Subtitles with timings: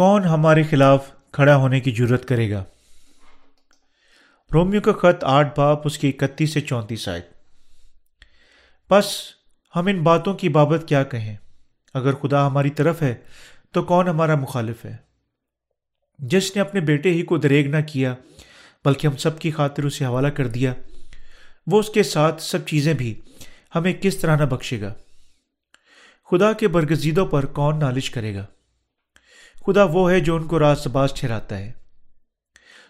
[0.00, 2.64] کون ہمارے خلاف کھڑا ہونے کی جرت کرے گا؟
[4.54, 7.20] رومیو کا خط آٹھ باپ اس کی اکتیس سے چونتیس آئے
[8.90, 9.06] بس
[9.76, 11.36] ہم ان باتوں کی بابت کیا کہیں؟
[11.94, 13.14] اگر خدا ہماری طرف ہے
[13.72, 14.96] تو کون ہمارا مخالف ہے؟
[16.18, 18.14] جس نے اپنے بیٹے ہی کو دریگ نہ کیا،
[18.84, 20.72] بلکہ ہم سب کی خاطر اسے حوالہ کر دیا،
[21.66, 23.20] وہ اس کے ساتھ سب چیزیں بھی
[23.74, 24.94] ہمیں کس طرح نہ بخشے گا؟
[26.30, 28.46] خدا کے برگزیدوں پر کون نالش کرے گا؟
[29.66, 31.72] خدا وہ ہے جو ان کو راست باز ٹھہراتا ہے۔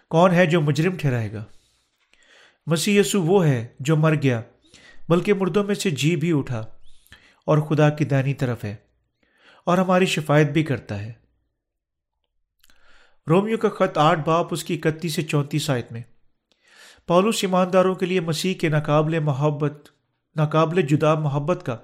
[0.09, 1.43] کون ہے جو مجرم ٹھہرائے گا؟
[2.67, 4.41] مسیح یسو وہ ہے جو مر گیا،
[5.09, 6.59] بلکہ مردوں میں سے جی بھی اٹھا
[7.45, 8.75] اور خدا کی دینی طرف ہے
[9.65, 11.13] اور ہماری شفایت بھی کرتا ہے۔
[13.27, 16.01] رومیو کا خط آٹھ باپ اس کی اکتیس سے چونتیس آیت میں۔
[17.07, 19.89] پولوس ایمانداروں کے لیے مسیح کے ناقابل محبت،
[20.35, 21.77] ناقابل جدا محبت کا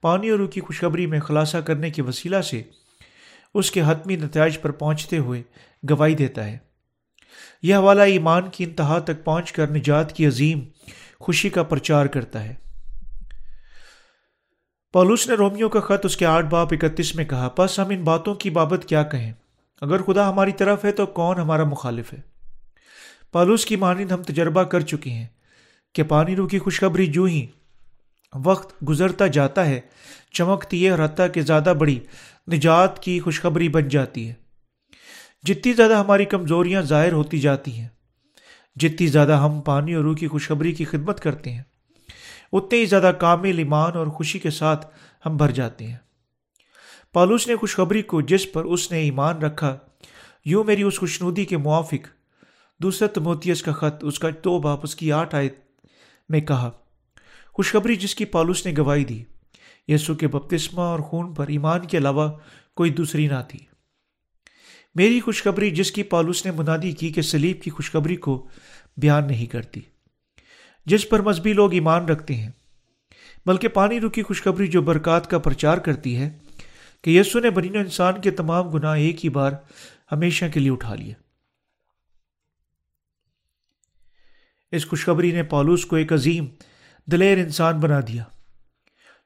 [0.00, 2.62] پانی اور روح کی خوشخبری میں خلاصہ کرنے کے وسیلہ سے
[3.54, 5.42] اس کے حتمی نتائج پر پہنچتے ہوئے
[5.90, 6.58] گواہی دیتا ہے۔
[7.62, 10.60] یہ حوالہ ایمان کی انتہا تک پہنچ کر نجات کی عظیم
[11.18, 12.54] خوشی کا پرچار کرتا ہے۔
[14.92, 18.04] پولوس نے رومیو کا خط اس کے آٹھ باپ اکتیس میں کہا بس ہم ان
[18.04, 19.32] باتوں کی بابت کیا کہیں؟
[19.80, 22.18] اگر خدا ہماری طرف ہے تو کون ہمارا مخالف ہے؟
[23.32, 25.26] پالوس کی مانند ہم تجربہ کر چکے ہیں
[25.92, 27.46] کہ پانی رو کی خوشخبری جو ہی
[28.44, 29.80] وقت گزرتا جاتا ہے،
[30.32, 32.00] چمکتی ہے اور حتیٰ کہ زیادہ بڑی
[32.48, 34.34] نجات کی خوشخبری بن جاتی ہے۔
[35.44, 37.88] جتنی زیادہ ہماری کمزوریاں ظاہر ہوتی جاتی ہیں،
[38.76, 41.62] جتنی زیادہ ہم پانی اور روح کی خوشخبری کی خدمت کرتے ہیں
[42.52, 44.86] اتنے ہی زیادہ کامل ایمان اور خوشی کے ساتھ
[45.26, 45.96] ہم بھر جاتے ہیں۔
[47.12, 49.76] پالوس نے خوشخبری کو جس پر اس نے ایمان رکھا،
[50.44, 52.06] یوں میری اس خوشنودی کے موافق،
[52.80, 55.58] دوسرا تموتیس کا خط اس کا تو باپ اس کی آٹھ آیت
[56.28, 56.70] میں کہا،
[57.52, 59.22] خوشخبری جس کی پالوس نے گواہی دی۔
[59.88, 62.30] یسو کے بپتسمہ اور خون پر ایمان کے علاوہ
[62.74, 63.58] کوئی دوسری نہ تھی۔
[64.94, 68.48] میری خوشخبری جس کی پالوس نے منادی کی کہ سلیب کی خوشخبری کو
[68.96, 69.80] بیان نہیں کرتی،
[70.86, 72.50] جس پر مذہبی لوگ ایمان رکھتے ہیں،
[73.46, 76.38] بلکہ پانی رکی خوشخبری جو برکات کا پرچار کرتی ہے
[77.02, 79.52] کہ یسو نے بنین انسان کے تمام گناہ ایک ہی بار
[80.12, 81.14] ہمیشہ کے لیے اٹھا لیا
[84.70, 86.46] اس خوشخبری نے پالوس کو ایک عظیم،
[87.06, 88.24] دلیر انسان بنا دیا۔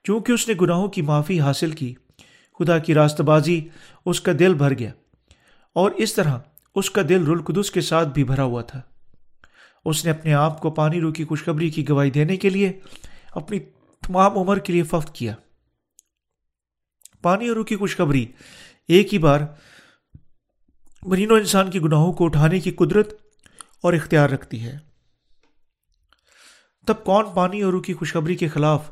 [0.06, 1.94] چونکہ اس نے گناہوں کی معافی حاصل کی،
[2.58, 3.68] خدا کی راست بازی
[4.04, 4.92] اس کا دل بھر گیا
[5.72, 6.38] اور اس طرح
[6.74, 8.82] اس کا دل رلقدس کے ساتھ بھی بھرا ہوا تھا۔
[9.84, 12.80] اس نے اپنے آپ کو پانی رو کی خوشخبری کی گواہی دینے کے لیے
[13.30, 13.58] اپنی
[14.02, 15.34] تمام عمر کے لیے فخت کیا۔
[17.22, 18.26] پانی اور روح کی خوشخبری،
[18.88, 19.40] ایک ہی بار
[21.02, 23.14] مرین و انسان کی گناہوں کو اٹھانے کی قدرت
[23.82, 24.78] اور اختیار رکھتی ہے۔
[26.86, 28.90] تب کون پانی اور روح کی خوشخبری کے خلاف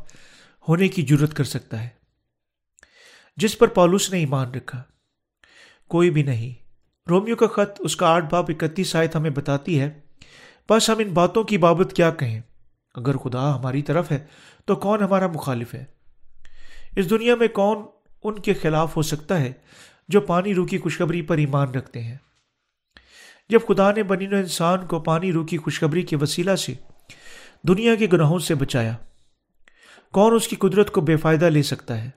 [0.68, 1.88] ہونے کی جرت کر سکتا ہے۔
[3.36, 4.82] جس پر پالوس نے ایمان رکھا۔
[5.88, 6.64] کوئی بھی نہیں۔
[7.08, 10.00] رومیو کا خط اس کا آٹھ باپ اکتیس آیت ہمیں بتاتی ہے،
[10.70, 12.40] بس ہم ان باتوں کی بابت کیا کہیں؟
[12.94, 14.26] اگر خدا ہماری طرف ہے
[14.64, 15.84] تو کون ہمارا مخالف ہے؟
[16.96, 17.78] اس دنیا میں کون
[18.22, 19.52] ان کے خلاف ہو سکتا ہے
[20.08, 22.16] جو پانی روکی خوشخبری پر ایمان رکھتے ہیں؟
[23.48, 26.74] جب خدا نے بنی و انسان کو پانی روکی خوشخبری کے وسیلہ سے
[27.68, 28.96] دنیا کے گناہوں سے بچایا
[30.14, 32.10] کون اس کی قدرت کو بے فائدہ لے سکتا ہے؟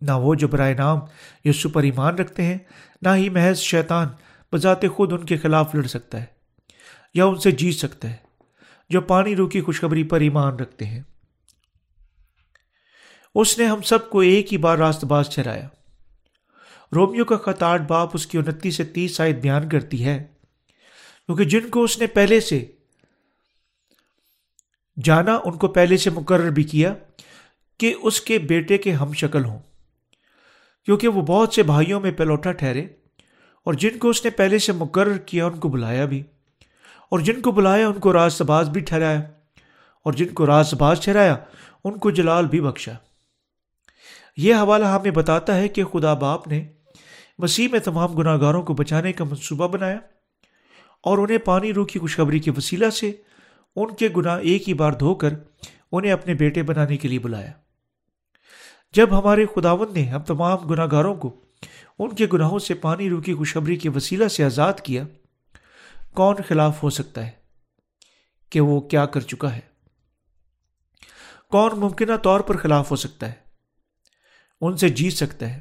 [0.00, 0.98] نہ وہ جو برائے نام
[1.44, 2.58] یسو پر ایمان رکھتے ہیں،
[3.02, 4.08] نہ ہی محض شیطان
[4.52, 6.26] بذات خود ان کے خلاف لڑ سکتا ہے
[7.14, 8.16] یا ان سے جیت سکتا ہے،
[8.90, 11.02] جو پانی روکی خوشخبری پر ایمان رکھتے ہیں۔
[13.34, 15.68] اس نے ہم سب کو ایک ہی بار راست باز ٹھہرایا۔
[16.96, 20.22] رومیو کا خط آٹھ باپ اس کی انتیس سے تیس شاید بیان کرتی ہے،
[21.26, 22.64] کیونکہ جن کو اس نے پہلے سے
[25.04, 26.94] جانا ان کو پہلے سے مقرر بھی کیا
[27.78, 29.58] کہ اس کے بیٹے کے ہم شکل ہوں۔
[30.84, 32.86] کیونکہ وہ بہت سے بھائیوں میں پلوٹا ٹھہرے
[33.64, 36.22] اور جن کو اس نے پہلے سے مقرر کیا ان کو بلایا بھی۔
[37.10, 39.20] اور جن کو بلایا ان کو راز سباز بھی ٹھہرایا
[40.04, 41.36] اور جن کو راز سباز ٹھہرایا
[41.84, 42.92] ان کو جلال بھی بخشا۔
[44.36, 46.68] یہ حوالہ ہمیں بتاتا ہے کہ خدا باپ نے
[47.38, 49.98] مسیح میں تمام گناہ گاروں کو بچانے کا منصوبہ بنایا
[51.02, 53.12] اور انہیں پانی روح کی خوشخبری کے وسیلہ سے
[53.76, 55.32] ان کے گناہ ایک ہی بار دھو کر
[55.92, 57.52] انہیں اپنے بیٹے بنانے کے لیے بلایا۔
[58.92, 61.40] جب ہمارے خداون نے ہم تمام گناہ گاروں کو
[61.98, 65.04] ان کے گناہوں سے پانی روح کی خوشخبری کے وسیلہ سے آزاد کیا،
[66.14, 67.30] کون خلاف ہو سکتا ہے
[68.50, 69.60] کہ وہ کیا کر چکا ہے؟
[71.50, 73.32] کون ممکنہ طور پر خلاف ہو سکتا ہے؟
[74.60, 75.60] ان سے جیت سکتا ہے۔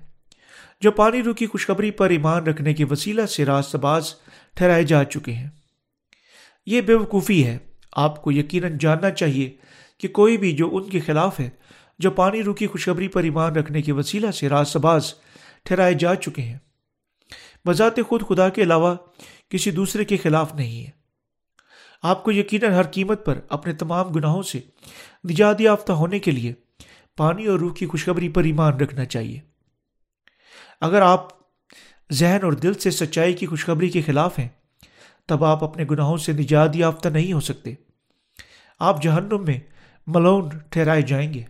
[0.82, 4.16] جو پانی روح کی خوشخبری پر ایمان رکھنے کے وسیلہ سے راست باز
[4.56, 5.50] ٹھہرائے جا چکے ہیں۔
[6.66, 7.58] یہ بے وقوفی ہے۔
[7.92, 9.58] آپ کو یقیناً جاننا چاہیے
[9.98, 11.50] کہ کوئی بھی جو ان کے خلاف ہے،
[12.00, 15.14] جو پانی روکی خوشخبری پر ایمان رکھنے کے وسیلہ سے راز سباز
[15.64, 16.58] ٹھہرائے جا چکے ہیں۔
[17.68, 18.96] بذات خود خدا کے علاوہ
[19.50, 20.90] کسی دوسرے کے خلاف نہیں ہے۔
[22.04, 24.60] آپ کو یقیناً ہر قیمت پر اپنے تمام گناہوں سے
[25.30, 26.54] نجات یافتہ ہونے کے لیے
[27.18, 29.40] پانی اور روح کی خوشخبری پر ایمان رکھنا چاہیے۔
[30.82, 31.28] اگر آپ
[32.12, 34.48] ذہن اور دل سے سچائی کی خوشخبری کے خلاف ہیں
[35.32, 37.74] تب آپ اپنے گناہوں سے نجات یافتہ نہیں ہو سکتے۔
[38.80, 39.60] آپ جہنم میں
[40.08, 41.44] ملون ٹھہرائے جائیں گے۔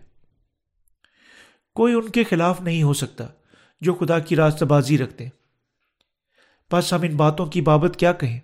[1.74, 3.26] کوئی ان کے خلاف نہیں ہو سکتا
[3.80, 5.28] جو خدا کی راستہ بازی رکھتے۔
[6.72, 8.40] بس ہم ان باتوں کی بابت کیا کہیں؟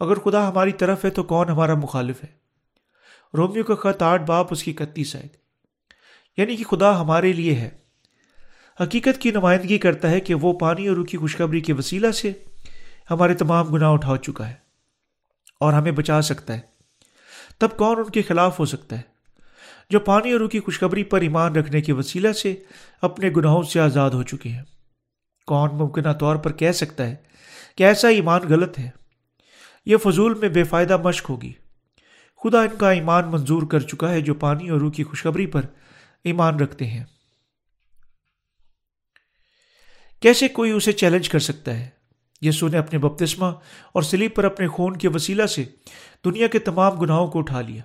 [0.00, 2.28] اگر خدا ہماری طرف ہے تو کون ہمارا مخالف ہے؟
[3.36, 5.26] رومیو کا خط آٹھ، باپ اس کی اکتیس آئے
[6.36, 7.70] یعنی کہ خدا ہمارے لیے ہے۔
[8.80, 12.32] حقیقت کی نمائندگی کرتا ہے کہ وہ پانی اور روح کی خوشخبری کے وسیلہ سے
[13.10, 14.54] ہمارے تمام گناہ اٹھا چکا ہے
[15.60, 16.60] اور ہمیں بچا سکتا ہے۔
[17.58, 19.02] تب کون ان کے خلاف ہو سکتا ہے؟
[19.90, 22.62] جو پانی اور روح کی خوشخبری پر ایمان رکھنے کے وسیلہ سے
[23.02, 24.62] اپنے گناہوں سے آزاد ہو چکے ہیں۔
[25.46, 27.16] کون ممکنہ طور پر کہہ سکتا ہے
[27.76, 28.90] کہ ایسا ایمان غلط ہے؟
[29.86, 31.52] یہ فضول میں بے فائدہ مشق ہوگی۔
[32.42, 35.60] خدا ان کا ایمان منظور کر چکا ہے جو پانی اور روح کی خوشخبری پر
[36.24, 37.04] ایمان رکھتے ہیں۔
[40.20, 41.95] کیسے کوئی اسے چیلنج کر سکتا ہے؟
[42.40, 43.46] یسو نے اپنے بپتسمہ
[43.92, 45.64] اور سلیپ پر اپنے خون کے وسیلہ سے
[46.24, 47.82] دنیا کے تمام گناہوں کو اٹھا لیا۔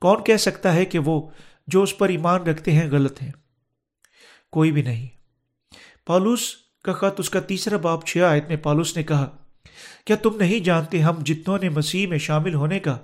[0.00, 1.30] کون کہہ سکتا ہے کہ وہ
[1.66, 3.32] جو اس پر ایمان رکھتے ہیں غلط ہیں؟
[4.52, 5.08] کوئی بھی نہیں۔
[6.06, 9.36] پالوس کا خط اس کا تیسرا باپ چھ آیت میں پالوس نے کہا،
[10.04, 12.98] کیا تم نہیں جانتے ہم جتنوں نے مسیح میں شامل ہونے کا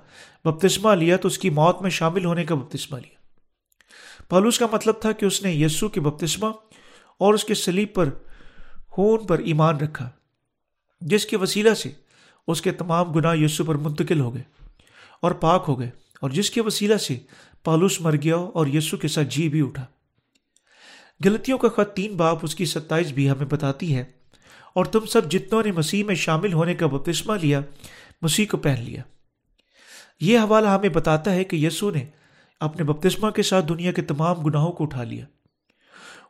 [0.45, 3.21] بپتسمہ لیا تو اس کی موت میں شامل ہونے کا بپتسمہ لیا؟
[4.29, 6.47] پالوس کا مطلب تھا کہ اس نے یسو کے بپتسمہ
[7.19, 8.09] اور اس کے سلیب پر
[8.89, 10.11] خون پر ایمان رکھا۔
[11.03, 11.91] جس کے وسیلہ سے
[12.49, 14.43] اس کے تمام گناہ یسو پر منتقل ہو گئے
[15.23, 15.91] اور پاک ہو گئے،
[16.23, 17.17] اور جس کے وسیلہ سے
[17.65, 19.85] پالوس مر گیا اور یسو کے ساتھ جی بھی اٹھا۔
[21.25, 24.05] غلطیوں کا خط تین باپ اس کی ستائش بھی ہمیں بتاتی ہے
[24.75, 27.61] اور تم سب جتنوں نے مسیح میں شامل ہونے کا بپتسمہ لیا،
[28.23, 29.03] مسیح کو پہن لیا۔
[30.21, 32.05] یہ حوالہ ہمیں بتاتا ہے کہ یسو نے
[32.61, 35.25] اپنے بپتسمہ کے ساتھ دنیا کے تمام گناہوں کو اٹھا لیا۔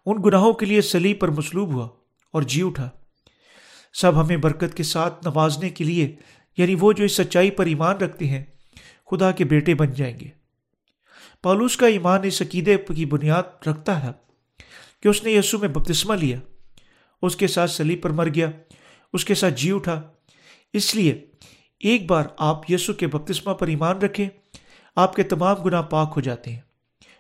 [0.07, 1.89] ان گناہوں کے لیے سلیب پر مسلوب ہوا
[2.35, 2.89] اور جی اٹھا۔
[3.93, 6.17] سب ہمیں برکت کے ساتھ نوازنے کے لیے
[6.57, 8.45] یعنی وہ جو اس سچائی پر ایمان رکھتے ہیں،
[9.11, 10.29] خدا کے بیٹے بن جائیں گے۔
[11.43, 14.11] پالوس کا ایمان اس عقیدے کی بنیاد رکھتا ہے
[15.03, 16.39] کہ اس نے یسو میں بپتسمہ لیا،
[17.23, 18.51] اس کے ساتھ سلیب پر مر گیا،
[19.13, 20.03] اس کے ساتھ جی اٹھا۔
[20.73, 21.25] اس لیے
[21.79, 24.29] ایک بار آپ یسو کے بپتسمہ پر ایمان رکھیں،
[24.97, 26.61] آپ کے تمام گناہ پاک ہو جاتے ہیں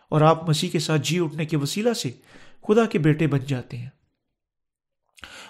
[0.08, 2.10] اور آپ مسیح کے ساتھ جی اٹھنے کے وسیلہ سے
[2.68, 3.88] خدا کے بیٹے بن جاتے ہیں۔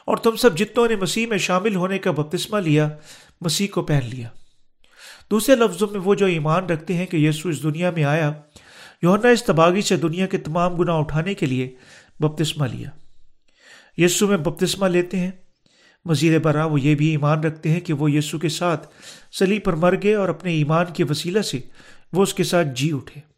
[0.07, 2.89] اور تم سب جتوں نے مسیح میں شامل ہونے کا بپتسمہ لیا،
[3.41, 4.29] مسیح کو پہن لیا۔
[5.31, 8.33] دوسرے لفظوں میں وہ جو ایمان رکھتے ہیں کہ یسو اس دنیا میں آیا
[9.03, 11.75] یونا اس تباغی سے دنیا کے تمام گناہ اٹھانے کے لیے
[12.21, 12.91] بپتسمہ لیا۔
[13.97, 15.31] یسو میں بپتسمہ لیتے ہیں۔
[16.05, 18.89] مزید برآں وہ یہ بھی ایمان رکھتے ہیں کہ وہ یسو کے ساتھ
[19.33, 21.61] سلی پر مر گئے اور اپنے ایمان کے وسیلہ سے
[22.13, 23.30] وہ اس کے ساتھ جی اٹھے۔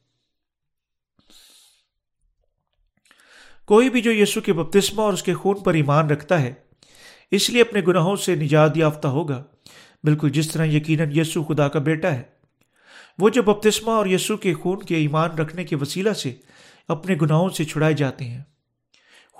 [3.66, 6.52] کوئی بھی جو یسو کے بپتسمہ اور اس کے خون پر ایمان رکھتا ہے،
[7.30, 9.44] اس لیے اپنے گناہوں سے نجات یافتہ ہوگا۔
[10.04, 12.22] بالکل جس طرح یقیناً یسو خدا کا بیٹا ہے،
[13.18, 16.34] وہ جو بپتسمہ اور یسو کے خون کے ایمان رکھنے کے وسیلہ سے
[16.88, 18.42] اپنے گناہوں سے چھڑائے جاتے ہیں،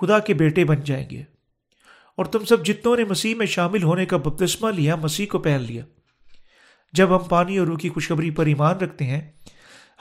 [0.01, 1.23] خدا کے بیٹے بن جائیں گے۔
[2.17, 5.61] اور تم سب جتنوں نے مسیح میں شامل ہونے کا بپتسمہ لیا، مسیح کو پہن
[5.61, 5.85] لیا۔
[6.93, 9.31] جب ہم پانی اور روح کی خوشخبری پر ایمان رکھتے ہیں،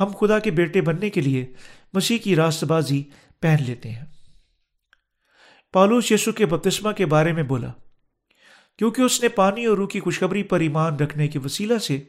[0.01, 1.47] ہم خدا کے بیٹے بننے کے لیے
[1.93, 3.03] مسیح کی راست بازی
[3.41, 4.12] پہن لیتے ہیں۔
[5.73, 7.69] پالوس یسو کے بپتسمہ کے بارے میں بولا،
[8.79, 12.01] کیونکہ اس نے پانی اور روح کی خوشخبری پر ایمان رکھنے کے وسیلہ سے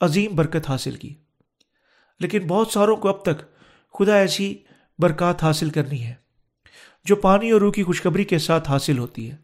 [0.00, 1.14] عظیم برکت حاصل کی۔
[2.20, 3.40] لیکن بہت ساروں کو اب تک
[3.98, 4.54] خدا ایسی
[4.98, 6.14] برکات حاصل کرنی ہے،
[7.04, 9.36] جو پانی اور روح کی خوشخبری کے ساتھ حاصل ہوتی ہے۔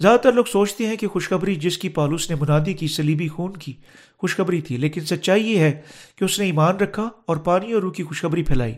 [0.00, 3.52] زیادہ تر لوگ سوچتے ہیں کہ خوشخبری جس کی پالوس نے منادی کی سلیبی خون
[3.52, 3.72] کی
[4.18, 5.80] خوشخبری تھی، لیکن سچائی یہ ہے
[6.16, 8.74] کہ اس نے ایمان رکھا اور پانی اور روح کی خوشخبری پھیلائی۔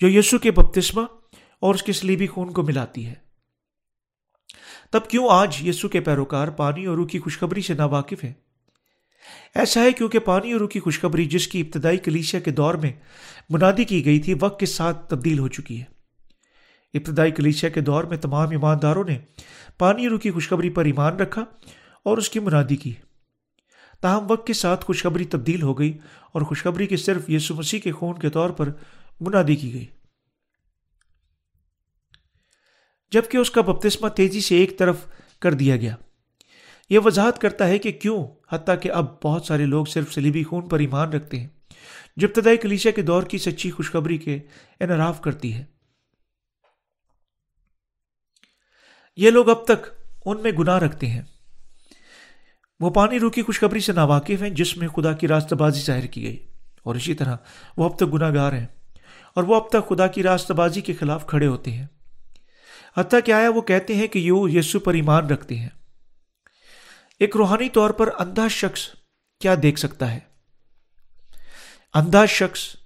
[0.00, 1.02] جو یسو کے بپتسمہ
[1.60, 3.14] اور اس کے سلیبی خون کو ملاتی ہے۔
[4.90, 8.32] تب کیوں آج یسو کے پیروکار پانی اور روح کی خوشخبری سے ناواقف ہیں؟
[9.54, 12.92] ایسا ہے کیونکہ پانی اور روح کی خوشخبری جس کی ابتدائی کلیشیا کے دور میں
[13.50, 15.84] منادی کی گئی تھی، وقت کے ساتھ تبدیل ہو چکی ہے۔
[16.94, 19.18] ابتدائی کلیشیا کے دور میں تمام ایمانداروں نے
[19.78, 21.44] پانی روح کی خوشخبری پر ایمان رکھا
[22.04, 22.92] اور اس کی منادی کی۔
[24.00, 25.98] تاہم، وقت کے ساتھ خوشخبری تبدیل ہو گئی
[26.32, 28.72] اور خوشخبری کی صرف یسو مسیح کے خون کے طور پر
[29.20, 29.86] منادی کی گئی۔
[33.10, 34.96] جبکہ اس کا بپتسمہ تیزی سے ایک طرف
[35.40, 35.96] کر دیا گیا۔
[36.90, 40.68] یہ وضاحت کرتا ہے کہ کیوں؟ حتیٰ کہ اب بہت سارے لوگ صرف سلیبی خون
[40.68, 41.48] پر ایمان رکھتے ہیں۔
[42.16, 44.38] جو ابتدائی کلیشا کے دور کی سچی خوشخبری کے
[44.80, 45.64] انعراف کرتی ہے۔
[49.16, 51.22] یہ لوگ اب تک ان میں گناہ رکھتے ہیں۔
[52.80, 56.22] وہ پانی روکی خوشخبری سے ناواقف ہیں، جس میں خدا کی راستہ بازی ظاہر کی
[56.22, 56.46] گئی۔
[56.82, 57.36] اور اسی طرح
[57.76, 58.66] وہ اب تک گناہ گار ہیں۔
[59.34, 61.86] اور وہ اب تک خدا کی راستہ بازی کے خلاف کھڑے ہوتے ہیں۔
[62.96, 65.68] حتیٰ کہ آیا وہ کہتے ہیں کہ یو یسو پر ایمان رکھتے ہیں۔
[67.18, 68.80] ایک روحانی طور پر اندھا شخص
[69.40, 70.18] کیا دیکھ سکتا ہے؟
[71.94, 72.76] اندھا شخص،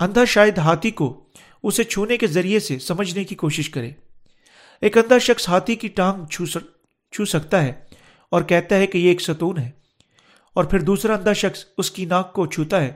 [0.00, 1.28] اندھا شاید ہاتھی کو
[1.62, 3.90] اسے چھونے کے ذریعے سے سمجھنے کی کوشش کرے۔
[4.80, 6.26] ایک اندھا شخص ہاتھی کی ٹانگ
[7.10, 7.72] چھو سکتا ہے
[8.30, 9.70] اور کہتا ہے کہ یہ ایک ستون ہے۔
[10.54, 12.92] اور پھر دوسرا اندھا شخص اس کی ناک کو چھوتا ہے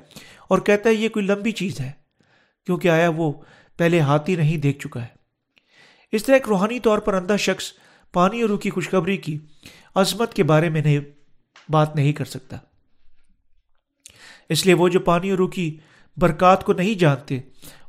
[0.48, 1.90] اور کہتا ہے یہ کوئی لمبی چیز ہے،
[2.66, 3.32] کیونکہ آیا وہ
[3.76, 5.19] پہلے ہاتھی نہیں دیکھ چکا ہے۔
[6.12, 7.72] اس طرح ایک روحانی طور پر اندھا شخص
[8.12, 9.38] پانی اور روح کی خوشخبری کی
[9.94, 11.00] عظمت کے بارے میں نہیں
[11.68, 12.56] بات نہیں کر سکتا۔
[14.48, 15.76] اس لیے وہ جو پانی اور روح کی
[16.16, 17.38] برکات کو نہیں جانتے،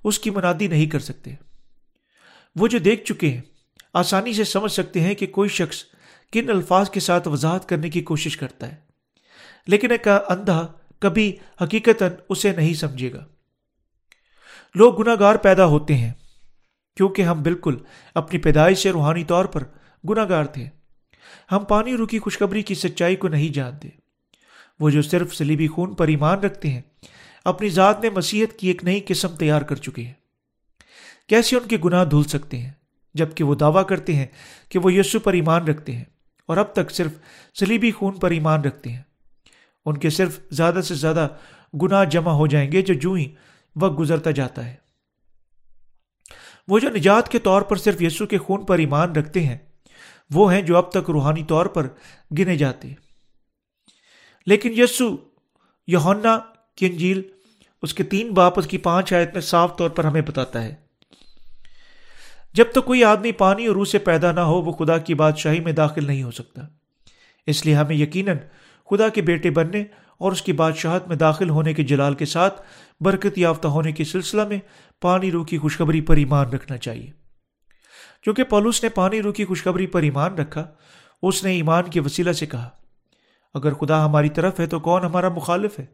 [0.03, 1.33] اس کی منادی نہیں کر سکتے۔
[2.55, 3.41] وہ جو دیکھ چکے ہیں،
[3.93, 5.83] آسانی سے سمجھ سکتے ہیں کہ کوئی شخص
[6.33, 8.75] کن الفاظ کے ساتھ وضاحت کرنے کی کوشش کرتا ہے،
[9.67, 10.67] لیکن ایک اندھا
[10.99, 13.25] کبھی حقیقت اسے نہیں سمجھے گا۔
[14.75, 16.13] لوگ گناہ گار پیدا ہوتے ہیں۔
[16.97, 17.77] کیونکہ ہم بالکل
[18.15, 19.63] اپنی پیدائش سے روحانی طور پر
[20.09, 20.67] گناہ گار تھے۔
[21.51, 23.89] ہم پانی روکی خوشخبری کی سچائی کو نہیں جانتے۔
[24.79, 26.81] وہ جو صرف سلیبی خون پر ایمان رکھتے ہیں،
[27.45, 30.13] اپنی ذات میں مسیحت کی ایک نئی قسم تیار کر چکے ہیں۔
[31.27, 32.71] کیسے ان کے گناہ دھل سکتے ہیں،
[33.13, 34.27] جبکہ وہ دعویٰ کرتے ہیں
[34.69, 36.03] کہ وہ یسو پر ایمان رکھتے ہیں
[36.47, 37.11] اور اب تک صرف
[37.59, 39.01] سلیبی خون پر ایمان رکھتے ہیں۔
[39.85, 41.27] ان کے صرف زیادہ سے زیادہ
[41.81, 43.33] گناہ جمع ہو جائیں گے جو جو ہی
[43.75, 44.80] وقت گزرتا جاتا ہے۔
[46.67, 49.57] وہ جو نجات کے طور پر صرف یسو کے خون پر ایمان رکھتے ہیں،
[50.31, 51.87] وہ ہیں جو اب تک روحانی طور پر
[52.39, 52.93] گنے جاتے
[54.45, 55.15] لیکن یسو
[55.87, 56.39] یونا
[56.75, 57.21] کی انجیل،
[57.81, 60.75] اس کے تین باپس کی پانچ آیت میں صاف طور پر ہمیں بتاتا ہے۔
[62.53, 65.59] جب تک کوئی آدمی پانی اور روح سے پیدا نہ ہو، وہ خدا کی بادشاہی
[65.59, 66.61] میں داخل نہیں ہو سکتا۔
[67.47, 68.37] اس لیے ہمیں یقیناً
[68.89, 69.83] خدا کے بیٹے بننے
[70.21, 72.61] اور اس کی بادشاہت میں داخل ہونے کے جلال کے ساتھ
[73.01, 74.59] برکت یافتہ ہونے کے سلسلہ میں
[75.01, 77.11] پانی روح کی خوشخبری پر ایمان رکھنا چاہیے۔
[78.23, 80.67] کیونکہ پولوس نے پانی روح کی خوشخبری پر ایمان رکھا،
[81.23, 82.69] اس نے ایمان کے وسیلہ سے کہا،
[83.53, 85.85] اگر خدا ہماری طرف ہے تو کون ہمارا مخالف ہے؟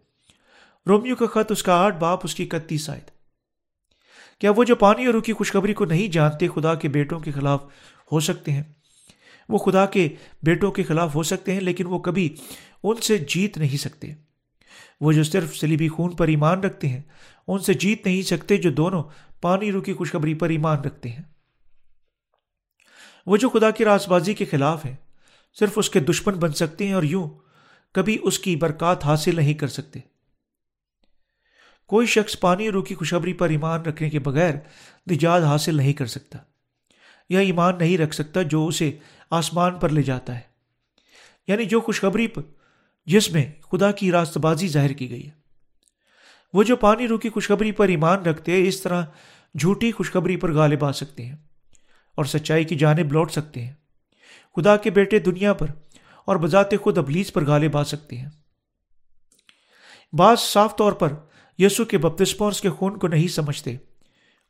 [0.88, 3.02] رومیو کا خط، اس کا آٹھ باپ، اس کی اکتیس آئے
[4.40, 7.32] کیا وہ جو پانی اور روح کی خوشخبری کو نہیں جانتے خدا کے بیٹوں کے
[7.32, 7.64] خلاف
[8.12, 8.64] ہو سکتے ہیں؟
[9.50, 10.08] وہ خدا کے
[10.44, 12.36] بیٹوں کے خلاف ہو سکتے ہیں، لیکن وہ کبھی
[12.84, 14.14] ان سے جیت نہیں سکتے۔
[15.02, 17.02] وہ جو صرف سلیبی خون پر ایمان رکھتے ہیں،
[17.48, 19.04] ان سے جیت نہیں سکتے جو دونوں
[19.42, 21.24] پانی روح کی خوشخبری پر ایمان رکھتے ہیں۔
[23.26, 24.96] وہ جو خدا کی راس بازی کے خلاف ہیں،
[25.60, 27.30] صرف اس کے دشمن بن سکتے ہیں اور یوں
[27.94, 30.00] کبھی اس کی برکات حاصل نہیں کر سکتے۔
[31.88, 34.54] کوئی شخص پانی روح کی خوشخبری پر ایمان رکھنے کے بغیر
[35.12, 36.40] نجات حاصل نہیں کر سکتا
[37.30, 38.98] یا ایمان نہیں رکھ سکتا جو اسے
[39.32, 40.42] آسمان پر لے جاتا ہے۔
[41.48, 42.42] یعنی جو خوشخبری پر
[43.08, 45.32] جس میں خدا کی راست بازی ظاہر کی گئی ہے۔
[46.54, 49.06] وہ جو پانی روح کی خوشخبری پر ایمان رکھتے ہیں اس طرح
[49.60, 51.36] جھوٹی خوشخبری پر غالب آ سکتے ہیں
[52.16, 53.74] اور سچائی کی جانب لوٹ سکتے ہیں۔
[54.56, 55.68] خدا کے بیٹے دنیا پر
[56.26, 58.30] اور بذات خود ابلیس پر غالب آ سکتے ہیں۔
[60.14, 61.14] بعض صاف طور پر
[61.58, 63.76] یسو کے بپتسمہ اس کے خون کو نہیں سمجھتے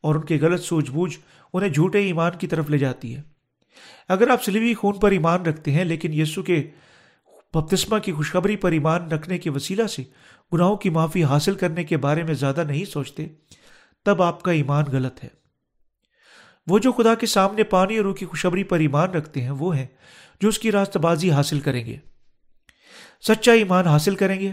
[0.00, 1.18] اور ان کے غلط سوچ بوجھ
[1.52, 3.22] انہیں جھوٹے ایمان کی طرف لے جاتی ہے۔
[4.08, 6.70] اگر آپ سلیوی خون پر ایمان رکھتے ہیں، لیکن یسو کے
[7.54, 10.02] بپتسمہ کی خوشخبری پر ایمان رکھنے کے وسیلہ سے
[10.52, 13.26] گناہوں کی معافی حاصل کرنے کے بارے میں زیادہ نہیں سوچتے،
[14.04, 15.28] تب آپ کا ایمان غلط ہے۔
[16.66, 19.76] وہ جو خدا کے سامنے پانی اور روح کی خوشخبری پر ایمان رکھتے ہیں، وہ
[19.76, 19.86] ہیں
[20.40, 21.96] جو اس کی راست بازی حاصل کریں گے۔
[23.20, 24.50] سچا ایمان حاصل کریں گے۔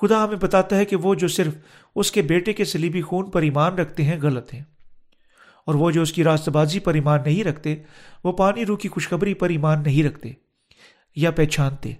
[0.00, 1.54] خدا ہمیں بتاتا ہے کہ وہ جو صرف
[1.94, 4.62] اس کے بیٹے کے سلیبی خون پر ایمان رکھتے ہیں، غلط ہیں۔
[5.64, 7.76] اور وہ جو اس کی راست بازی پر ایمان نہیں رکھتے،
[8.24, 10.32] وہ پانی روح کی خوشخبری پر ایمان نہیں رکھتے
[11.16, 11.92] یا پہچانتے۔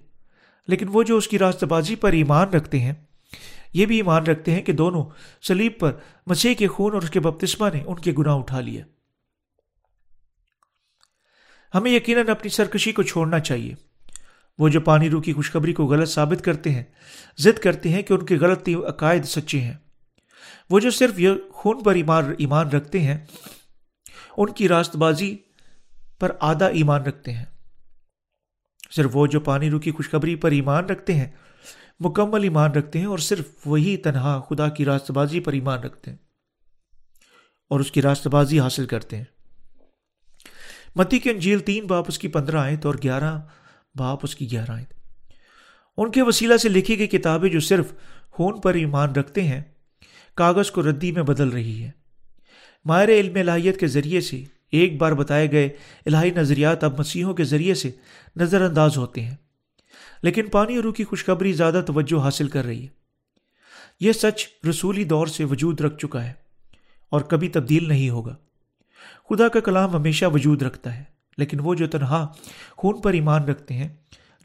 [0.69, 2.93] لیکن وہ جو اس کی راست بازی پر ایمان رکھتے ہیں،
[3.73, 5.05] یہ بھی ایمان رکھتے ہیں کہ دونوں
[5.41, 5.91] سلیب پر
[6.27, 8.85] مسیح کے خون اور اس کے بپتسمہ نے ان کے گناہ اٹھا لیا
[11.73, 13.73] ہمیں یقیناً اپنی سرکشی کو چھوڑنا چاہیے۔
[14.57, 16.83] وہ جو پانی روح کی خوشخبری کو غلط ثابت کرتے ہیں،
[17.37, 19.73] ضد کرتے ہیں کہ ان کے غلط عقائد سچے ہیں۔
[20.69, 23.17] وہ جو صرف یہ خون پر ایمان ایمان رکھتے ہیں،
[24.37, 25.37] ان کی راست بازی
[26.19, 27.45] پر آدھا ایمان رکھتے ہیں۔
[28.89, 31.27] صرف وہ جو پانی روح کی خوشخبری پر ایمان رکھتے ہیں،
[31.99, 36.11] مکمل ایمان رکھتے ہیں اور صرف وہی تنہا خدا کی راست بازی پر ایمان رکھتے
[36.11, 36.17] ہیں
[37.69, 39.23] اور اس کی راست بازی حاصل کرتے ہیں۔
[40.95, 43.39] متی کی انجیل تین باپ اس کی پندرہ آئے اور گیارہ
[43.95, 44.85] باپ اس کی گیارہ آئے
[45.97, 47.93] ان کے وسیلہ سے لکھی گئی کتابیں جو صرف
[48.29, 49.61] خون پر ایمان رکھتے ہیں،
[50.35, 51.91] کاغذ کو ردی میں بدل رہی ہے
[52.85, 55.69] ماہر علم لاہیت کے ذریعے سے ایک بار بتائے گئے،
[56.05, 57.91] الہی نظریات اب مسیحوں کے ذریعے سے
[58.35, 59.35] نظر انداز ہوتے ہیں۔
[60.23, 62.87] لیکن پانی اور روح کی خوشخبری زیادہ توجہ حاصل کر رہی ہے۔
[63.99, 66.33] یہ سچ رسولی دور سے وجود رکھ چکا ہے
[67.09, 68.35] اور کبھی تبدیل نہیں ہوگا۔
[69.29, 71.03] خدا کا کلام ہمیشہ وجود رکھتا ہے،
[71.37, 72.27] لیکن وہ جو تنہا
[72.69, 73.87] خون پر ایمان رکھتے ہیں،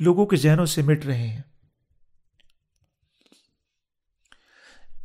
[0.00, 1.42] لوگوں کے ذہنوں سے مٹ رہے ہیں۔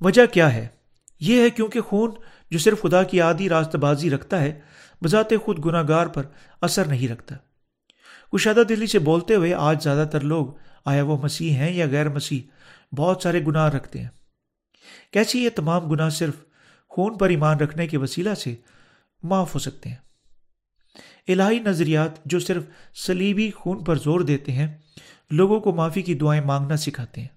[0.02, 0.68] وجہ کیا ہے؟
[1.20, 2.12] یہ ہے کیونکہ خون
[2.52, 4.60] جو صرف خدا کی آدھی راست بازی رکھتا ہے
[5.04, 6.24] بذات خود گناہ گار پر
[6.62, 7.36] اثر نہیں رکھتا۔
[8.34, 10.48] کشادہ دلی سے بولتے ہوئے آج زیادہ تر لوگ
[10.86, 12.42] آیا وہ مسیح ہیں یا غیر مسیح،
[12.96, 14.10] بہت سارے گناہ رکھتے ہیں۔
[15.12, 16.34] کیسی یہ تمام گناہ صرف
[16.90, 18.56] خون پر ایمان رکھنے کے وسیلہ سے
[19.24, 19.96] معاف ہو سکتے ہیں؟
[21.28, 22.64] الہی نظریات جو صرف
[22.96, 24.78] سلیبی خون پر زور دیتے ہیں،
[25.32, 27.28] لوگوں کو معافی کی دعائیں مانگنا سکھاتے ہیں۔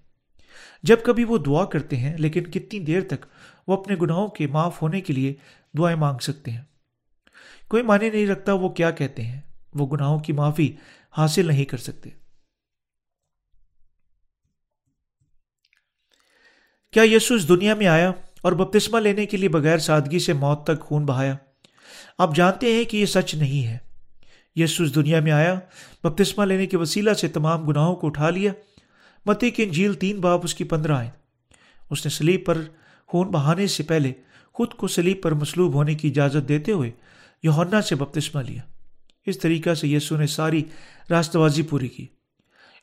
[0.83, 3.25] جب کبھی وہ دعا کرتے ہیں، لیکن کتنی دیر تک
[3.67, 5.33] وہ اپنے گناہوں کے معاف ہونے کے لیے
[5.77, 6.61] دعائیں مانگ سکتے ہیں۔
[7.73, 9.41] کوئی معنی نہیں رکھتا وہ کیا کہتے ہیں۔
[9.73, 10.75] وہ گناہوں کی معافی
[11.17, 12.09] حاصل نہیں کر سکتے۔
[16.91, 18.11] کیا یسو اس دنیا میں آیا
[18.41, 21.35] اور بپتسمہ لینے کے لیے بغیر سادگی سے موت تک خون بہایا؟
[22.17, 23.77] آپ جانتے ہیں کہ یہ سچ نہیں ہے۔
[24.55, 25.59] یسو اس دنیا میں آیا،
[26.03, 28.53] بپتسمہ لینے کے وسیلہ سے تمام گناہوں کو اٹھا لیا۔
[29.25, 31.09] متی کی انجیل تین باپ اس کی پندرہ آئے
[31.89, 32.57] اس نے سلیب پر
[33.07, 34.13] خون بہانے سے پہلے
[34.53, 36.91] خود کو سلیب پر مصلوب ہونے کی اجازت دیتے ہوئے
[37.43, 38.61] یوہنا سے بپتسمہ لیا۔
[39.25, 40.63] اس طریقہ سے یسو نے ساری
[41.09, 42.07] راستہ بازی پوری کی۔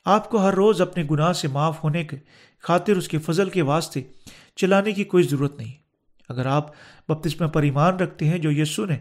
[0.05, 2.17] آپ کو ہر روز اپنے گناہ سے معاف ہونے کے
[2.59, 4.01] خاطر اس کے فضل کے واسطے
[4.55, 5.73] چلانے کی کوئی ضرورت نہیں۔
[6.29, 6.71] اگر آپ
[7.07, 8.97] بپتسمہ پر ایمان رکھتے ہیں جو یسو نے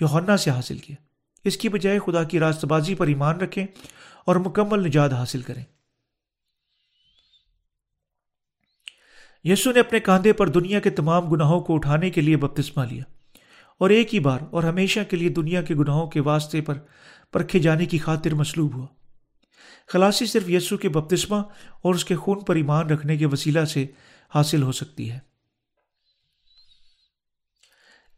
[0.00, 0.96] یوہنا سے حاصل کیا،
[1.44, 3.66] اس کی بجائے خدا کی راست بازی پر ایمان رکھیں
[4.24, 5.64] اور مکمل نجات حاصل کریں۔
[9.44, 13.04] یسو نے اپنے کاندھے پر دنیا کے تمام گناہوں کو اٹھانے کے لیے بپتسمہ لیا۔
[13.78, 16.78] اور ایک ہی بار اور ہمیشہ کے لیے دنیا کے گناہوں کے واسطے پر
[17.32, 18.86] پرکھے جانے کی خاطر مصلوب ہوا۔
[19.88, 21.36] خلاصی صرف یسو کے بپتسمہ
[21.82, 23.86] اور اس کے خون پر ایمان رکھنے کے وسیلہ سے
[24.34, 25.18] حاصل ہو سکتی ہے۔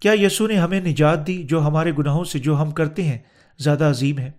[0.00, 3.18] کیا یسو نے ہمیں نجات دی جو ہمارے گناہوں سے جو ہم کرتے ہیں
[3.58, 4.30] زیادہ عظیم ہے؟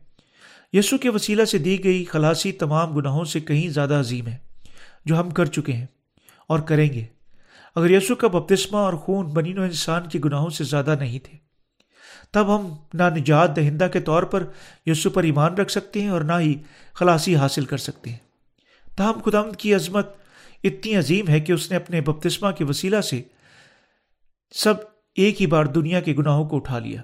[0.74, 4.38] یسو کے وسیلہ سے دی گئی خلاصی تمام گناہوں سے کہیں زیادہ عظیم ہے
[5.06, 5.86] جو ہم کر چکے ہیں
[6.48, 7.06] اور کریں گے۔
[7.78, 11.38] اگر یسو کا بپتسمہ اور خون بنین و انسان کے گناہوں سے زیادہ نہیں تھے،
[12.32, 14.44] تب ہم نہ نجات دہندہ کے طور پر
[14.86, 16.56] یسو پر ایمان رکھ سکتے ہیں اور نہ ہی
[16.94, 18.18] خلاصی حاصل کر سکتے ہیں۔
[18.98, 20.16] تاہم خدمت کی عظمت
[20.64, 23.22] اتنی عظیم ہے کہ اس نے اپنے بپتسمہ کے وسیلہ سے
[24.54, 24.74] سب
[25.16, 27.02] ایک ہی بار دنیا کے گناہوں کو اٹھا لیا۔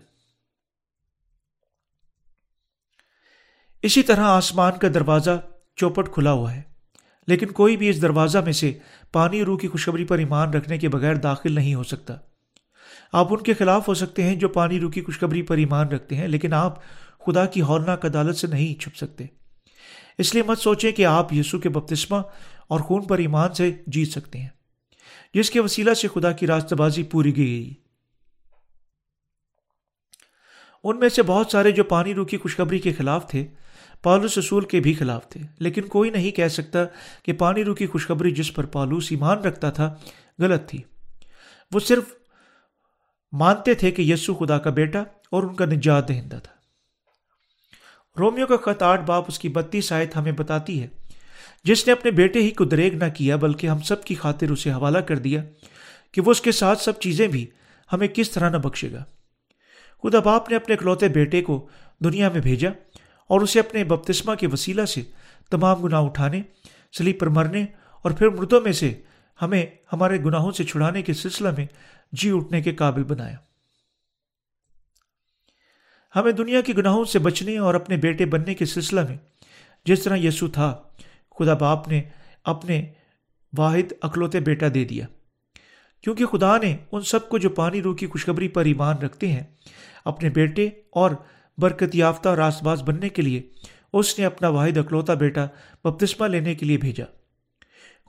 [3.83, 5.41] اسی طرح آسمان کا دروازہ
[5.75, 6.62] چوپٹ کھلا ہوا ہے،
[7.27, 8.71] لیکن کوئی بھی اس دروازہ میں سے
[9.13, 12.13] پانی روح کی خوشخبری پر ایمان رکھنے کے بغیر داخل نہیں ہو سکتا۔
[13.12, 16.15] آپ ان کے خلاف ہو سکتے ہیں جو پانی روح کی خوشخبری پر ایمان رکھتے
[16.15, 16.80] ہیں، لیکن آپ
[17.26, 19.26] خدا کی ہولناک عدالت سے نہیں چھپ سکتے۔
[20.17, 22.17] اس لیے مت سوچیں کہ آپ یسو کے بپتسمہ
[22.67, 24.49] اور خون پر ایمان سے جیت سکتے ہیں۔
[25.34, 27.73] جس کے وسیلہ سے خدا کی راستہ بازی پوری گئی۔
[30.84, 33.47] ان میں سے بہت سارے جو پانی روح کی خوشخبری کے خلاف تھے
[34.03, 36.79] پالوس رسول کے بھی خلاف تھے۔ لیکن کوئی نہیں کہہ سکتا
[37.23, 39.95] کہ پانی روح کی خوشخبری جس پر پالوس ایمان رکھتا تھا
[40.39, 40.81] غلط تھی۔
[41.71, 42.03] وہ صرف
[43.31, 44.99] مانتے تھے کہ یسو خدا کا بیٹا
[45.31, 46.53] اور ان کا نجات دہندہ تھا۔
[48.19, 50.87] رومیو کا خط آٹھ باپ اس کی بتیس آیت ہمیں بتاتی ہے،
[51.63, 54.71] جس نے اپنے بیٹے ہی کو دریگ نہ کیا، بلکہ ہم سب کی خاطر اسے
[54.71, 55.43] حوالہ کر دیا
[56.11, 57.47] کہ وہ اس کے ساتھ سب چیزیں بھی
[57.93, 59.03] ہمیں کس طرح نہ بخشے گا۔
[60.03, 61.67] خدا باپ نے اپنے اکلوتے بیٹے کو
[62.03, 62.69] دنیا میں بھیجا
[63.27, 65.01] اور اسے اپنے بپتسمہ کے وسیلہ سے
[65.51, 66.41] تمام گناہ اٹھانے
[66.97, 67.65] سلیپ پر مرنے
[68.01, 68.93] اور پھر مردوں میں سے
[69.41, 71.65] ہمیں ہمارے گناہوں سے چھڑانے کے سلسلہ میں
[72.12, 73.36] جی اٹھنے کے قابل بنایا۔
[76.15, 79.17] ہمیں دنیا کے گناہوں سے بچنے اور اپنے بیٹے بننے کے سلسلہ میں
[79.86, 80.83] جس طرح یسو تھا،
[81.39, 82.01] خدا باپ نے
[82.43, 82.93] اپنے
[83.57, 85.05] واحد اکلوتے بیٹا دے دیا۔
[86.01, 89.43] کیونکہ خدا نے ان سب کو جو پانی روح کی خوشخبری پر ایمان رکھتے ہیں،
[90.05, 91.12] اپنے بیٹے اور
[91.57, 93.41] برکت یافتہ راست باز بننے کے لیے
[93.93, 95.45] اس نے اپنا واحد اکلوتا بیٹا
[95.83, 97.05] بپتسمہ لینے کے لیے بھیجا۔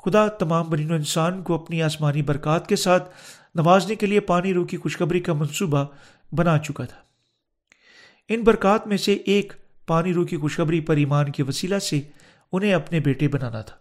[0.04, 3.14] خدا تمام برین و انسان کو اپنی آسمانی برکات کے ساتھ
[3.54, 5.84] نوازنے کے لیے پانی روح کی خوشخبری کا منصوبہ
[6.32, 6.98] بنا چکا تھا۔
[8.28, 9.52] ان برکات میں سے ایک
[9.86, 12.00] پانی روح کی خوشخبری پر ایمان کے وسیلہ سے
[12.52, 13.76] انہیں اپنے بیٹے بنانا تھا۔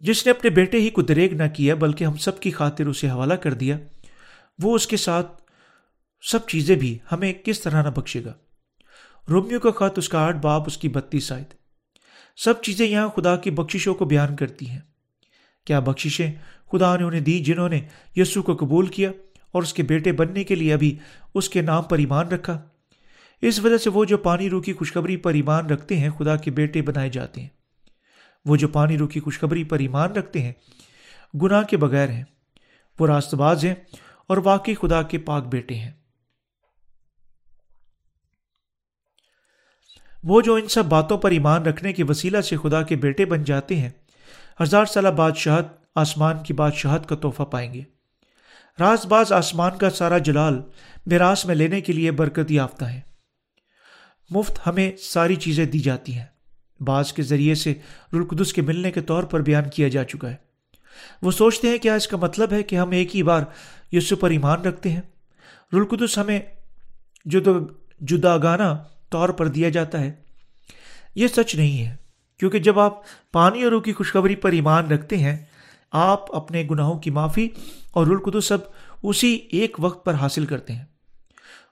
[0.00, 3.10] جس نے اپنے بیٹے ہی کو دریگ نہ کیا بلکہ ہم سب کی خاطر اسے
[3.10, 3.78] حوالہ کر دیا،
[4.62, 5.41] وہ اس کے ساتھ
[6.30, 8.32] سب چیزیں بھی ہمیں کس طرح نہ بخشے گا۔
[9.30, 11.44] رومیو کا خط اس کا آٹھ باپ اس کی بتیس آئے
[12.36, 14.80] سب چیزیں یہاں خدا کی بخششوں کو بیان کرتی ہیں۔
[15.64, 16.32] کیا بخششیں
[16.72, 17.80] خدا نے انہیں دی جنہوں نے
[18.16, 19.10] یسو کو قبول کیا
[19.52, 20.98] اور اس کے بیٹے بننے کے لیے ابھی
[21.34, 22.62] اس کے نام پر ایمان رکھا؟
[23.42, 26.50] اس وجہ سے وہ جو پانی رو کی خوشخبری پر ایمان رکھتے ہیں، خدا کے
[26.50, 27.48] بیٹے بنائے جاتے ہیں۔
[28.44, 30.52] وہ جو پانی رو کی خوشخبری پر ایمان رکھتے ہیں،
[31.42, 32.24] گناہ کے بغیر ہیں۔
[33.00, 33.74] وہ راست باز ہیں
[34.26, 35.90] اور واقعی خدا کے پاک بیٹے ہیں۔
[40.22, 43.44] وہ جو ان سب باتوں پر ایمان رکھنے کے وسیلہ سے خدا کے بیٹے بن
[43.44, 43.90] جاتے ہیں،
[44.62, 47.82] ہزار سالہ بادشاہت آسمان کی بادشاہت کا تحفہ پائیں گے۔
[48.80, 50.62] راز باز آسمان کا سارا جلال
[51.06, 53.00] میراث میں لینے کے لیے برکت یافتہ ہے
[54.30, 56.24] مفت ہمیں ساری چیزیں دی جاتی ہیں۔
[56.80, 57.74] بعض کے ذریعے سے
[58.12, 60.36] رلقدس کے ملنے کے طور پر بیان کیا جا چکا ہے۔
[61.22, 63.42] وہ سوچتے ہیں کیا اس کا مطلب ہے کہ ہم ایک ہی بار
[63.92, 65.00] یسو پر ایمان رکھتے ہیں۔
[65.72, 66.40] رلقدس ہمیں
[68.00, 68.78] جدا گانا
[69.12, 70.12] طور پر دیا جاتا ہے۔
[71.14, 71.96] یہ سچ نہیں ہے،
[72.38, 73.00] کیونکہ جب آپ
[73.32, 75.44] پانی اور روح کی خوشخبری پر ایمان رکھتے ہیں،
[75.92, 77.48] آپ اپنے گناہوں کی معافی
[77.90, 78.58] اور رلقدس سب
[79.02, 80.84] اسی ایک وقت پر حاصل کرتے ہیں۔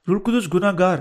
[0.08, 0.98] رلقدس گناہ گار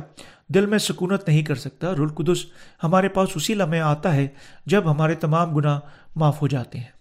[0.48, 2.46] دل میں سکونت نہیں کر سکتا۔ رلقدس
[2.84, 4.28] ہمارے پاس اسی لمحے آتا ہے
[4.66, 5.80] جب ہمارے تمام گناہ
[6.16, 6.92] معاف ہو جاتے ہیں۔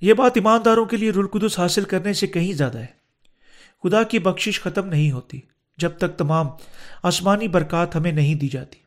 [0.00, 3.01] یہ بات ایمانداروں کے لیے رلقدس حاصل کرنے سے کہیں زیادہ ہے۔
[3.82, 5.40] خدا کی بخشش ختم نہیں ہوتی،
[5.76, 6.46] جب تک تمام
[7.02, 8.78] آسمانی برکات ہمیں نہیں دی جاتی۔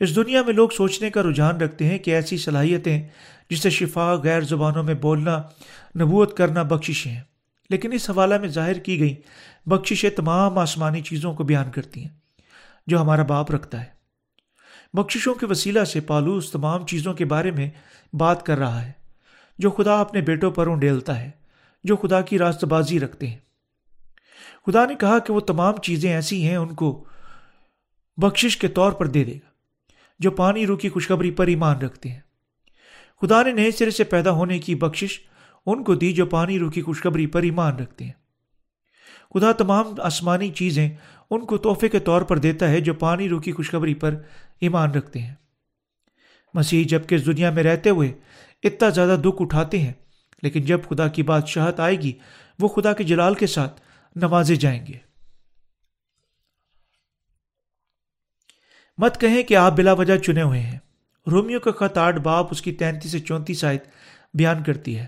[0.00, 3.02] اس دنیا میں لوگ سوچنے کا رجحان رکھتے ہیں کہ ایسی صلاحیتیں
[3.50, 5.42] جسے شفا غیر زبانوں میں بولنا،
[6.00, 7.22] نبوت کرنا بخششیں ہیں۔
[7.70, 9.14] لیکن اس حوالہ میں ظاہر کی گئی
[9.66, 12.08] بخششیں تمام آسمانی چیزوں کو بیان کرتی ہیں،
[12.86, 14.00] جو ہمارا باپ رکھتا ہے۔
[14.92, 17.70] بخششوں کے وسیلہ سے پالوس تمام چیزوں کے بارے میں
[18.12, 18.92] بات کر رہا ہے،
[19.58, 21.30] جو خدا اپنے بیٹوں پر ڈیلتا ہے،
[21.84, 23.38] جو خدا کی راست بازی رکھتے ہیں۔
[24.66, 27.04] خدا نے کہا کہ وہ تمام چیزیں ایسی ہیں، ان کو
[28.16, 29.48] بخشش کے طور پر دے دے گا،
[30.18, 32.20] جو پانی رو کی خوشخبری پر ایمان رکھتے ہیں۔
[33.22, 35.18] خدا نے نئے سرے سے پیدا ہونے کی بخشش
[35.66, 38.12] ان کو دی جو پانی رو کی خوشخبری پر ایمان رکھتے ہیں۔
[39.34, 40.88] خدا تمام آسمانی چیزیں
[41.30, 44.14] ان کو تحفے کے طور پر دیتا ہے جو پانی رو کی خوشخبری پر
[44.60, 45.34] ایمان رکھتے ہیں۔
[46.54, 48.12] مسیح جبکہ اس دنیا میں رہتے ہوئے
[48.62, 49.92] اتنا زیادہ دکھ اٹھاتے ہیں،
[50.42, 52.12] لیکن جب خدا کی بادشاہت آئے گی،
[52.58, 53.80] وہ خدا کے جلال کے ساتھ
[54.16, 54.98] نوازے جائیں گے۔
[58.98, 60.78] مت کہیں کہ آپ بلا وجہ چنے ہوئے ہیں۔
[61.26, 63.84] رومیو کا خط آٹھ باپ اس کی تینتیس سے چونتیس آیت
[64.34, 65.06] بیان کرتی ہے۔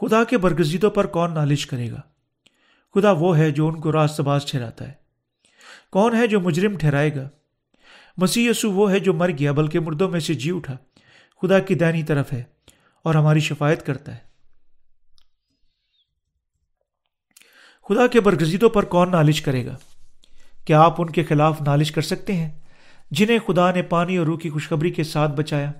[0.00, 2.00] خدا کے برگزیدوں پر کون نالش کرے گا؟
[2.94, 4.92] خدا وہ ہے جو ان کو راست باز ٹھہراتا ہے۔
[5.90, 7.28] کون ہے جو مجرم ٹھہرائے گا؟
[8.16, 10.76] مسیح یسو وہ ہے جو مر گیا بلکہ مردوں میں سے جی اٹھا۔
[11.42, 12.44] خدا کی دینی طرف ہے
[13.02, 14.25] اور ہماری شفایت کرتا ہے۔
[17.88, 19.76] خدا کے برگزیدوں پر کون نالش کرے گا؟
[20.64, 22.50] کیا آپ ان کے خلاف نالش کر سکتے ہیں
[23.10, 25.72] جنہیں خدا نے پانی اور روح کی خوشخبری کے ساتھ بچایا؟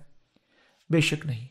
[0.90, 1.46] بے شک نہیں۔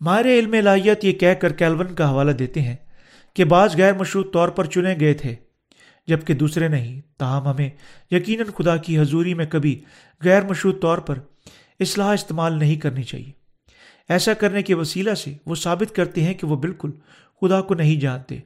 [0.00, 2.76] ماہر علم لاہیت یہ کہہ کر کیلون کا حوالہ دیتے ہیں
[3.34, 5.34] کہ بعض غیر مشروط طور پر چنے گئے تھے،
[6.06, 7.70] جبکہ دوسرے نہیں۔ تاہم ہمیں
[8.10, 9.84] یقیناً خدا کی حضوری میں کبھی
[10.24, 11.18] غیر مشروط طور پر
[11.80, 13.41] اصلاح استعمال نہیں کرنی چاہیے۔
[14.12, 16.90] ایسا کرنے کے وسیلہ سے وہ ثابت کرتے ہیں کہ وہ بالکل
[17.40, 18.38] خدا کو نہیں جانتے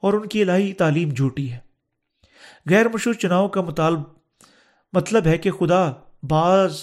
[0.00, 1.58] اور ان کی الہی تعلیم جھوٹی ہے۔
[2.70, 4.00] غیر مشہور چناؤ کا مطالب
[4.92, 6.76] مطلب ہے کہ خدا بعض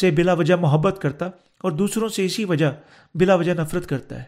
[0.00, 1.26] سے بلا وجہ محبت کرتا
[1.58, 2.70] اور دوسروں سے اسی وجہ
[3.14, 4.24] بلا وجہ نفرت کرتا ہے۔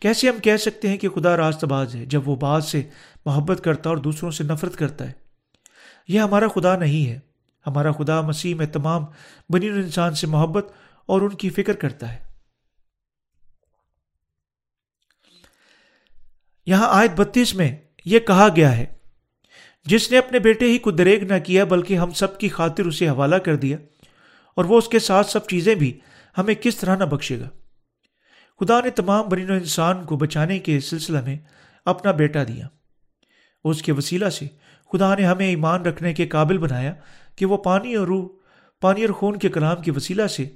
[0.00, 2.82] کیسے ہم کہہ سکتے ہیں کہ خدا راست باز ہے جب وہ بعض سے
[3.24, 5.12] محبت کرتا اور دوسروں سے نفرت کرتا ہے؟
[6.08, 7.18] یہ ہمارا خدا نہیں ہے۔
[7.66, 9.04] ہمارا خدا مسیح میں تمام
[9.48, 10.66] بنی انسان سے محبت
[11.06, 12.25] اور ان کی فکر کرتا ہے۔
[16.66, 17.70] یہاں آیت بتیس میں
[18.04, 18.84] یہ کہا گیا ہے،
[19.86, 23.08] جس نے اپنے بیٹے ہی کو دریگ نہ کیا، بلکہ ہم سب کی خاطر اسے
[23.08, 23.76] حوالہ کر دیا،
[24.56, 25.98] اور وہ اس کے ساتھ سب چیزیں بھی
[26.38, 27.48] ہمیں کس طرح نہ بخشے گا۔
[28.60, 31.36] خدا نے تمام برین و انسان کو بچانے کے سلسلہ میں
[31.86, 32.68] اپنا بیٹا دیا۔
[33.64, 34.46] اس کے وسیلہ سے
[34.92, 36.94] خدا نے ہمیں ایمان رکھنے کے قابل بنایا
[37.36, 38.26] کہ وہ پانی اور روح،
[38.82, 40.48] پانی اور خون کے کلام کے وسیلہ سے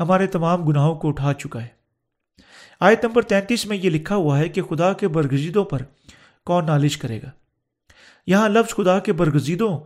[0.00, 1.75] ہمارے تمام گناہوں کو اٹھا چکا ہے۔
[2.80, 5.82] آیت نمبر تینتیس میں یہ لکھا ہوا ہے کہ خدا کے برگزیدوں پر
[6.44, 7.30] کون نالش کرے گا؟
[8.26, 9.78] یہاں لفظ خدا کے برگزیدوں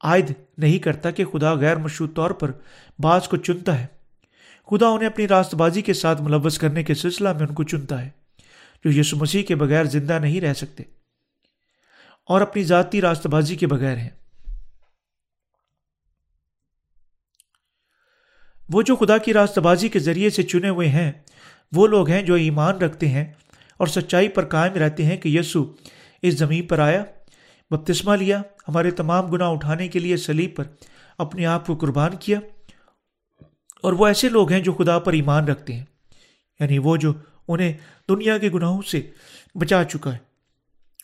[0.00, 2.52] عائد نہیں کرتا کہ خدا غیر مشروط طور پر
[2.98, 3.86] بعض کو چنتا ہے۔
[4.70, 8.04] خدا انہیں اپنی راست بازی کے ساتھ ملوث کرنے کے سلسلہ میں ان کو چنتا
[8.04, 8.10] ہے،
[8.84, 10.82] جو یسو مسیح کے بغیر زندہ نہیں رہ سکتے
[12.24, 14.10] اور اپنی ذاتی راست بازی کے بغیر ہیں۔
[18.68, 21.12] وہ جو خدا کی راست بازی کے ذریعے سے چنے ہوئے ہیں
[21.72, 23.32] وہ لوگ ہیں جو ایمان رکھتے ہیں
[23.76, 25.74] اور سچائی پر قائم رہتے ہیں کہ یسو
[26.22, 27.04] اس زمین پر آیا،
[27.70, 30.64] بپتسمہ لیا، ہمارے تمام گناہ اٹھانے کے لیے سلیب پر
[31.18, 32.40] اپنے آپ کو قربان کیا۔
[33.82, 35.84] اور وہ ایسے لوگ ہیں جو خدا پر ایمان رکھتے ہیں
[36.60, 37.12] یعنی وہ جو
[37.48, 37.72] انہیں
[38.08, 39.10] دنیا کے گناہوں سے
[39.54, 40.18] بچا چکا ہے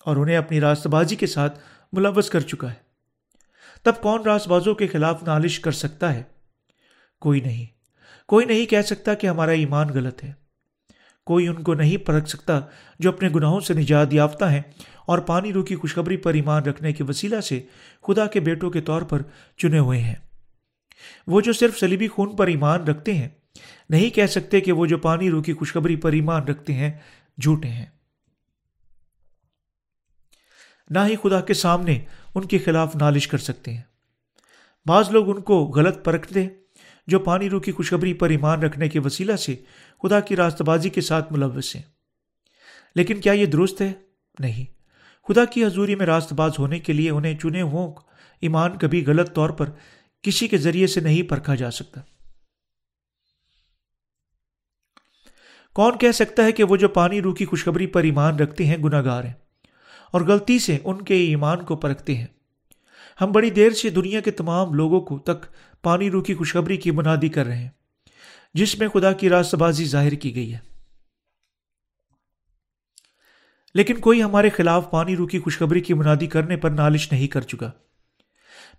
[0.04, 1.58] اور انہیں اپنی راست بازی کے ساتھ
[1.92, 2.84] ملوث کر چکا ہے۔
[3.82, 6.22] تب کون راست بازوں کے خلاف نالش کر سکتا ہے؟
[7.20, 7.66] کوئی نہیں۔
[8.26, 10.43] کوئی نہیں کہہ سکتا کہ ہمارا ایمان غلط ہے۔
[11.24, 12.60] کوئی ان کو نہیں پرکھ سکتا
[12.98, 14.62] جو اپنے گناہوں سے نجات یافتہ ہیں
[15.06, 17.62] اور پانی رو کی خوشخبری پر ایمان رکھنے کے وسیلہ سے
[18.02, 19.22] خدا کے بیٹوں کے طور پر
[19.56, 20.14] چنے ہوئے ہیں۔
[21.26, 23.28] وہ جو صرف سلیبی خون پر ایمان رکھتے ہیں،
[23.90, 26.92] نہیں کہہ سکتے کہ وہ جو پانی رو کی خوشخبری پر ایمان رکھتے ہیں،
[27.42, 27.86] جھوٹے ہیں۔
[30.90, 31.98] نہ ہی خدا کے سامنے
[32.34, 33.82] ان کے خلاف نالش کر سکتے ہیں۔
[34.86, 36.48] بعض لوگ ان کو غلط پرکھتے،
[37.06, 39.56] جو پانی رو کی خوشخبری پر ایمان رکھنے کے وسیلہ سے
[40.04, 41.82] خدا کی راست بازی کے ساتھ ملوث ہیں۔
[42.94, 43.92] لیکن کیا یہ درست ہے؟
[44.38, 44.64] نہیں۔
[45.28, 47.92] خدا کی حضوری میں راست باز ہونے کے لیے انہیں چنے ہوں
[48.40, 49.70] ایمان کبھی غلط طور پر
[50.22, 52.00] کسی کے ذریعے سے نہیں پرکھا جا سکتا۔
[55.72, 58.76] کون کہہ سکتا ہے کہ وہ جو پانی روح کی خوشخبری پر ایمان رکھتے ہیں
[58.76, 59.32] گناہ گار ہیں
[60.12, 62.26] اور غلطی سے ان کے ایمان کو پرکھتے ہیں۔
[63.20, 65.46] ہم بڑی دیر سے دنیا کے تمام لوگوں کو تک
[65.82, 67.83] پانی روح کی خوشخبری کی بنادی کر رہے ہیں۔
[68.54, 70.58] جس میں خدا کی راست بازی ظاہر کی گئی ہے۔
[73.74, 77.40] لیکن کوئی ہمارے خلاف پانی روح کی خوشخبری کی منادی کرنے پر نالش نہیں کر
[77.40, 77.70] چکا۔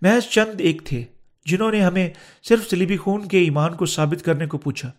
[0.02, 1.06] محض چند ایک تھے
[1.46, 2.10] جنہوں نے ہمیں
[2.44, 4.92] صرف سلیبی خون کے ایمان کو ثابت کرنے کو پوچھا۔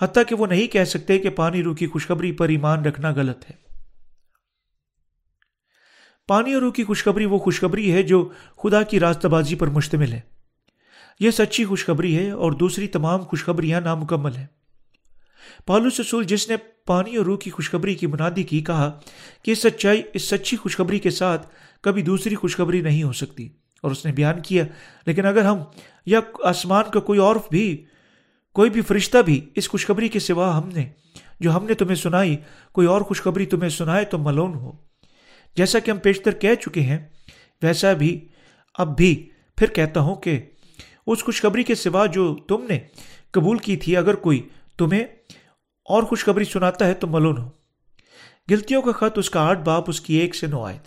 [0.00, 3.50] حتیٰ کہ وہ نہیں کہہ سکتے کہ پانی روح کی خوشخبری پر ایمان رکھنا غلط
[3.50, 3.56] ہے۔
[6.26, 10.12] پانی اور روح کی خوشخبری وہ خوشخبری ہے جو خدا کی راستہ بازی پر مشتمل
[10.12, 10.37] ہے۔
[11.20, 14.46] یہ سچی خوشخبری ہے اور دوسری تمام خوشخبریاں نامکمل ہیں۔
[15.66, 19.00] پالوس رسول جس نے پانی اور روح کی خوشخبری کی منادی کی، کہا
[19.42, 21.46] کہ اس سچائی، اس سچی خوشخبری کے ساتھ
[21.80, 23.48] کبھی دوسری خوشخبری نہیں ہو سکتی۔
[23.82, 24.64] اور اس نے بیان کیا،
[25.06, 25.58] لیکن اگر ہم
[26.06, 27.84] یا آسمان کا کوئی اور بھی،
[28.52, 30.88] کوئی بھی فرشتہ بھی اس خوشخبری کے سوا ہم نے،
[31.40, 32.36] جو ہم نے تمہیں سنائی،
[32.72, 34.72] کوئی اور خوشخبری تمہیں سنائے تو ملون ہو۔
[35.56, 36.98] جیسا کہ ہم پیشتر کہہ چکے ہیں،
[37.62, 38.28] ویسا بھی،
[38.78, 40.40] اب بھی پھر کہتا ہوں کہ
[41.08, 42.78] اس خوشخبری کے سوا جو تم نے
[43.30, 45.04] قبول کی تھی، اگر کوئی تمہیں
[45.84, 47.50] اور خوشخبری سناتا ہے تو ملون ہو۔
[48.50, 50.78] گلتیوں کا خط، اس کا آٹھ باپ، اس کی ایک سے نو آئے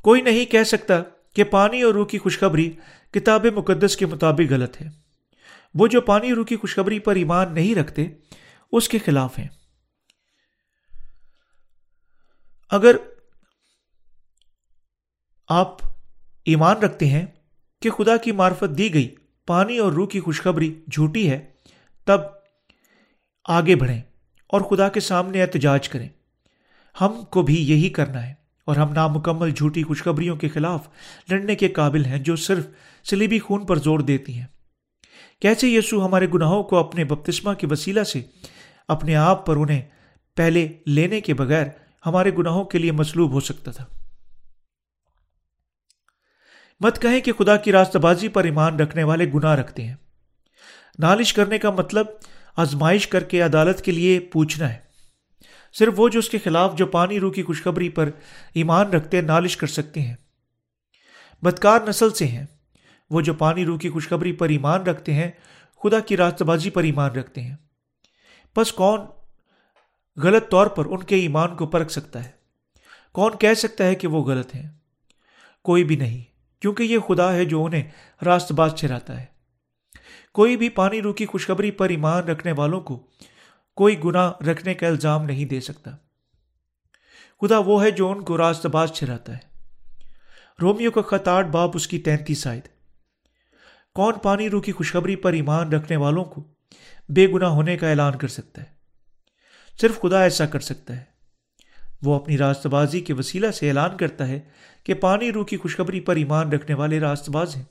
[0.00, 0.94] کوئی نہیں کہہ سکتا
[1.34, 2.72] کہ پانی اور روح کی خوشخبری
[3.10, 4.88] کتاب مقدس کے مطابق غلط ہے۔
[5.74, 8.06] وہ جو پانی اور روح کی خوشخبری پر ایمان نہیں رکھتے،
[8.72, 9.48] اس کے خلاف ہیں۔
[12.70, 12.96] اگر
[15.48, 15.93] آپ
[16.44, 17.26] ایمان رکھتے ہیں
[17.82, 19.08] کہ خدا کی معرفت دی گئی،
[19.46, 21.46] پانی اور روح کی خوشخبری جھوٹی ہے،
[22.04, 22.20] تب
[23.44, 24.02] آگے بڑھیں
[24.46, 26.08] اور خدا کے سامنے احتجاج کریں۔
[27.00, 30.88] ہم کو بھی یہی کرنا ہے اور ہم نامکمل جھوٹی خوشخبریوں کے خلاف
[31.30, 32.66] لڑنے کے قابل ہیں جو صرف
[33.04, 34.46] سلیبی خون پر زور دیتی ہیں۔
[35.40, 38.22] کیسے یسو ہمارے گناہوں کو اپنے بپتسمہ کے وسیلہ سے
[38.88, 39.82] اپنے آپ پر انہیں
[40.36, 41.66] پہلے لینے کے بغیر
[42.06, 43.84] ہمارے گناہوں کے لیے مصلوب ہو سکتا تھا؟
[46.80, 49.94] مت کہیں کہ خدا کی راستہ بازی پر ایمان رکھنے والے گناہ رکھتے ہیں۔
[50.98, 52.06] نالش کرنے کا مطلب
[52.56, 54.78] آزمائش کر کے عدالت کے لیے پوچھنا ہے۔
[55.72, 58.10] صرف وہ جو اس کے خلاف جو پانی روح کی خوشخبری پر
[58.54, 60.16] ایمان رکھتے نالش کر سکتے ہیں۔
[61.42, 62.46] بدکار نسل سے ہیں۔
[63.10, 65.30] وہ جو پانی روح کی خوشخبری پر ایمان رکھتے ہیں،
[65.82, 67.56] خدا کی راست بازی پر ایمان رکھتے ہیں۔
[68.56, 69.00] بس کون
[70.16, 72.30] غلط طور پر ان کے ایمان کو پرکھ سکتا ہے؟
[73.12, 74.68] کون کہہ سکتا ہے کہ وہ غلط ہیں؟
[75.62, 76.33] کوئی بھی نہیں۔
[76.64, 77.90] کیونکہ یہ خدا ہے جو انہیں
[78.24, 79.26] راست باز چراتا ہے۔
[80.32, 83.06] کوئی بھی پانی روح کی خوشخبری پر ایمان رکھنے والوں کو
[83.76, 85.90] کوئی گنا رکھنے کا الزام نہیں دے سکتا۔
[87.40, 89.38] خدا وہ ہے جو ان کو راست باز چراتا ہے۔
[90.62, 92.60] رومیو کا خطاٹ باپ اس کی تینتیس آئے
[93.94, 96.44] کون پانی روح کی خوشخبری پر ایمان رکھنے والوں کو
[97.08, 98.66] بے گنا ہونے کا اعلان کر سکتا ہے؟
[99.80, 101.13] صرف خدا ایسا کر سکتا ہے۔
[102.04, 104.40] وہ اپنی راست بازی کے وسیلہ سے اعلان کرتا ہے
[104.84, 107.64] کہ پانی روح کی خوشخبری پر ایمان رکھنے والے راست باز ہیں۔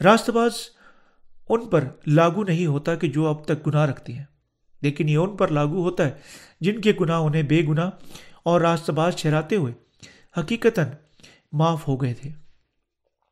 [0.00, 0.52] راست باز
[1.48, 4.24] ان پر لاگو نہیں ہوتا کہ جو اب تک گناہ رکھتے ہیں،
[4.82, 6.10] لیکن یہ ان پر لاگو ہوتا ہے
[6.60, 7.90] جن کے گناہ انہیں بے گناہ
[8.42, 9.72] اور راست باز ٹھہراتے ہوئے
[10.40, 10.80] حقیقت
[11.52, 12.30] معاف ہو گئے تھے۔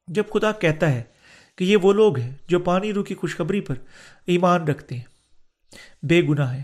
[0.09, 1.03] جب خدا کہتا ہے
[1.59, 3.75] کہ یہ وہ لوگ ہیں جو پانی روح کی خوشخبری پر
[4.27, 5.05] ایمان رکھتے ہیں،
[6.03, 6.63] بے گناہ ہیں،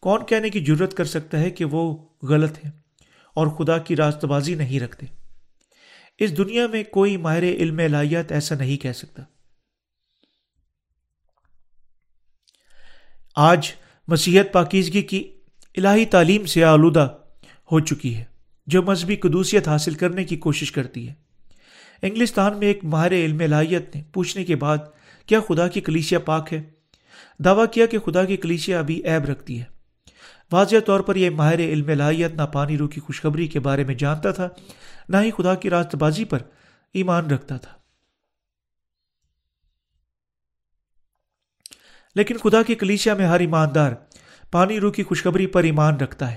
[0.00, 1.82] کون کہنے کی ضرورت کر سکتا ہے کہ وہ
[2.22, 2.70] غلط ہے
[3.34, 5.06] اور خدا کی راست بازی نہیں رکھتے۔
[6.18, 9.22] اس دنیا میں کوئی ماہر علم الہیت ایسا نہیں کہہ سکتا۔
[13.36, 13.72] آج
[14.08, 15.32] مسیحت پاکیزگی کی
[15.76, 17.16] الہی تعلیم سے آلودہ
[17.72, 18.24] ہو چکی ہے،
[18.66, 21.14] جو مذہبی قدوسیت حاصل کرنے کی کوشش کرتی ہے۔
[22.02, 24.78] انگلستان میں ایک ماہر علم الہیت نے پوچھنے کے بعد،
[25.26, 26.62] کیا خدا کی کلیشیا پاک ہے؟
[27.44, 29.71] دعویٰ کیا کہ خدا کی کلیشیا ابھی عیب رکھتی ہے۔
[30.52, 33.94] واضح طور پر یہ ماہر علم لاہیت نہ پانی رو کی خوشخبری کے بارے میں
[33.94, 34.48] جانتا تھا،
[35.08, 36.38] نہ ہی خدا کی راست بازی پر
[36.94, 37.78] ایمان رکھتا تھا۔
[42.14, 43.92] لیکن خدا کی کلیشیا میں ہر ایماندار
[44.50, 46.36] پانی رو کی خوشخبری پر ایمان رکھتا ہے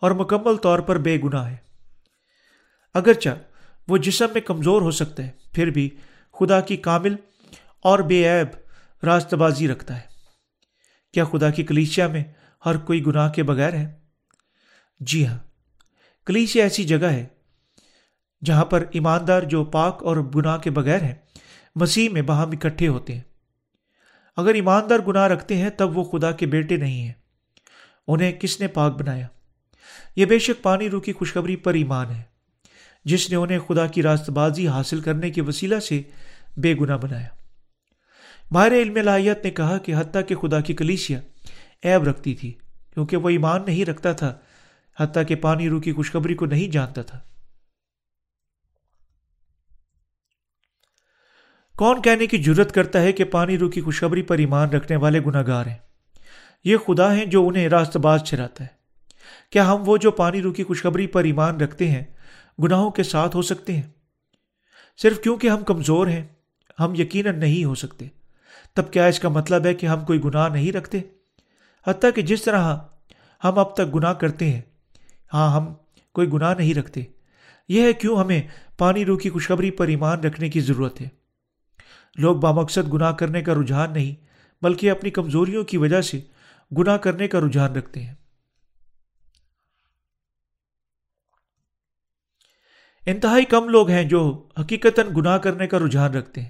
[0.00, 1.56] اور مکمل طور پر بے گناہ ہے۔
[2.94, 3.30] اگرچہ
[3.88, 5.90] وہ جسم میں کمزور ہو سکتا ہے پھر بھی
[6.32, 7.16] خدا کی کامل
[7.82, 8.56] اور بے عیب
[9.04, 10.14] راست بازی رکھتا ہے۔
[11.12, 12.24] کیا خدا کی کلیشیا میں
[12.64, 13.92] ہر کوئی گناہ کے بغیر ہے۔
[15.00, 15.38] جی ہاں
[16.26, 17.26] کلیشیا ایسی جگہ ہے
[18.44, 21.14] جہاں پر ایماندار جو پاک اور گناہ کے بغیر ہیں،
[21.74, 23.22] مسیح میں باہم اکٹھے ہوتے ہیں۔
[24.36, 27.12] اگر ایماندار گناہ رکھتے ہیں، تب وہ خدا کے بیٹے نہیں ہیں۔
[28.08, 29.26] انہیں کس نے پاک بنایا؟
[30.16, 32.22] یہ بے شک پانی رو کی خوشخبری پر ایمان ہے،
[33.04, 36.02] جس نے انہیں خدا کی راست بازی حاصل کرنے کے وسیلہ سے
[36.56, 37.28] بے گنا بنایا۔
[38.50, 41.20] ماہر علم لاہیت نے کہا کہ حتیٰ کہ خدا کی کلیشیا
[41.84, 42.52] عیب رکھتی تھی،
[42.94, 44.38] کیونکہ وہ ایمان نہیں رکھتا تھا،
[45.00, 47.20] حتیٰ کہ پانی رو کی خوشخبری کو نہیں جانتا تھا۔
[51.76, 55.20] کون کہنے کی جرت کرتا ہے کہ پانی رو کی خوشخبری پر ایمان رکھنے والے
[55.26, 55.78] گناہ گار ہیں؟
[56.64, 58.84] یہ خدا ہیں جو انہیں راست باز چراتا ہے۔
[59.50, 62.04] کیا ہم وہ جو پانی رو کی خوشخبری پر ایمان رکھتے ہیں،
[62.62, 63.82] گناہوں کے ساتھ ہو سکتے ہیں؟
[64.96, 66.24] صرف کیونکہ ہم کمزور ہیں،
[66.80, 68.06] ہم یقیناً نہیں ہو سکتے۔
[68.74, 71.00] تب کیا اس کا مطلب ہے کہ ہم کوئی گناہ نہیں رکھتے؟
[71.86, 72.76] حتیٰ کہ جس طرح
[73.44, 74.62] ہم اب تک گناہ کرتے ہیں
[75.34, 75.74] ہاں ہم
[76.12, 77.02] کوئی گناہ نہیں رکھتے۔
[77.68, 78.42] یہ ہے کیوں ہمیں
[78.78, 81.08] پانی رو کی خوشخبری پر ایمان رکھنے کی ضرورت ہے۔
[82.16, 84.24] لوگ بامقصد گناہ کرنے کا رجحان نہیں،
[84.64, 86.20] بلکہ اپنی کمزوریوں کی وجہ سے
[86.78, 88.14] گناہ کرنے کا رجحان رکھتے ہیں۔
[93.06, 96.48] انتہائی کم لوگ ہیں جو حقیقت گناہ کرنے کا رجحان رکھتے ہیں۔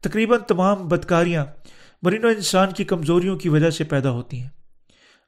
[0.00, 1.46] تقریباً تمام بدکاریاں
[2.02, 4.48] مرین و انسان کی کمزوریوں کی وجہ سے پیدا ہوتی ہیں۔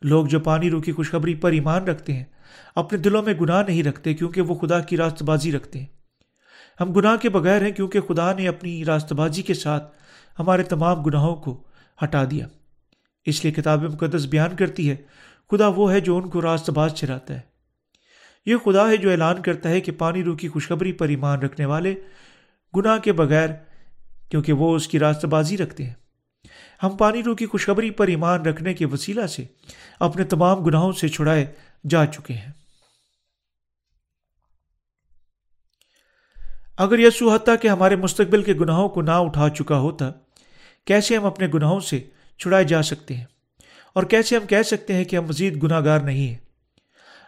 [0.02, 2.24] لوگ جو پانی رو کی خوشخبری پر ایمان رکھتے ہیں،
[2.74, 5.87] اپنے دلوں میں گناہ نہیں رکھتے کیونکہ وہ خدا کی راست بازی رکھتے ہیں۔
[6.80, 9.96] ہم گناہ کے بغیر ہیں کیونکہ خدا نے اپنی راست بازی کے ساتھ
[10.38, 11.62] ہمارے تمام گناہوں کو
[12.04, 12.46] ہٹا دیا۔
[13.24, 14.96] اس لیے کتاب مقدس بیان کرتی ہے،
[15.50, 17.40] خدا وہ ہے جو ان کو راست باز چراتا ہے۔
[18.46, 21.66] یہ خدا ہے جو اعلان کرتا ہے کہ پانی رو کی خوشخبری پر ایمان رکھنے
[21.66, 21.94] والے
[22.76, 23.48] گناہ کے بغیر،
[24.30, 25.94] کیونکہ وہ اس کی راست بازی رکھتے ہیں۔
[26.82, 29.44] ہم پانی رو کی خوشخبری پر ایمان رکھنے کے وسیلہ سے
[29.98, 31.46] اپنے تمام گناہوں سے چھڑائے
[31.90, 32.52] جا چکے ہیں۔
[36.78, 40.10] اگر یسو حتیٰ کہ ہمارے مستقبل کے گناہوں کو نہ اٹھا چکا ہوتا،
[40.84, 42.00] کیسے ہم اپنے گناہوں سے
[42.38, 43.24] چھڑائے جا سکتے ہیں؟
[43.94, 46.38] اور کیسے ہم کہہ سکتے ہیں کہ ہم مزید گناہ گار نہیں ہیں؟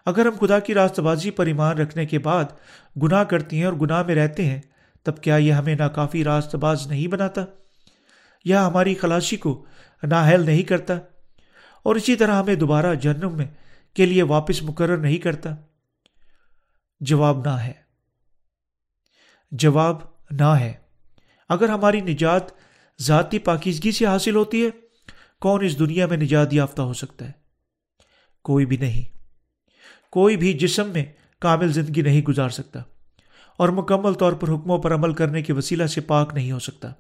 [0.07, 2.45] اگر ہم خدا کی راست بازی پر ایمان رکھنے کے بعد
[3.03, 4.61] گناہ کرتی ہیں اور گناہ میں رہتے ہیں،
[5.03, 7.45] تب کیا یہ ہمیں ناکافی راست باز نہیں بناتا؟
[8.45, 9.65] یا ہماری خلاشی کو
[10.03, 10.95] نااہل نہیں کرتا
[11.83, 13.47] اور اسی طرح ہمیں دوبارہ جنم میں
[13.95, 15.51] کے لیے واپس مقرر نہیں کرتا؟
[17.01, 17.73] جواب نہ ہے۔
[19.51, 19.97] جواب
[20.31, 20.73] نہ ہے۔
[21.49, 22.43] اگر ہماری نجات
[23.01, 24.71] ذاتی پاکیزگی سے حاصل ہوتی ہے،
[25.41, 27.33] کون اس دنیا میں نجات یافتہ ہو سکتا ہے؟
[28.43, 29.17] کوئی بھی نہیں۔
[30.11, 31.05] کوئی بھی جسم میں
[31.41, 32.81] کامل زندگی نہیں گزار سکتا
[33.57, 36.93] اور مکمل طور پر حکموں پر عمل کرنے کے وسیلہ سے پاک نہیں ہو سکتا۔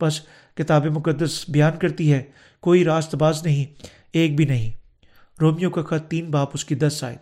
[0.00, 0.20] بس
[0.54, 2.22] کتاب مقدس بیان کرتی ہے،
[2.60, 4.70] کوئی راست باز نہیں، ایک بھی نہیں۔
[5.40, 7.18] رومیو کا خط تین باپ اس کی دس شاید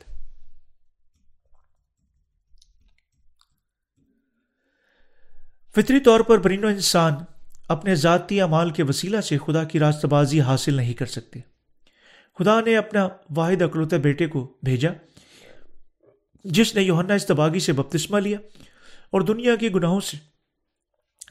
[5.74, 7.12] فطری طور پر برینو انسان
[7.68, 11.40] اپنے ذاتی اعمال کے وسیلہ سے خدا کی راست بازی حاصل نہیں کر سکتے۔
[12.38, 14.90] خدا نے اپنا واحد اکلوتے بیٹے کو بھیجا،
[16.44, 18.38] جس نے یوہنا استباغی سے بپتسمہ لیا
[19.10, 20.16] اور دنیا کے گناہوں سے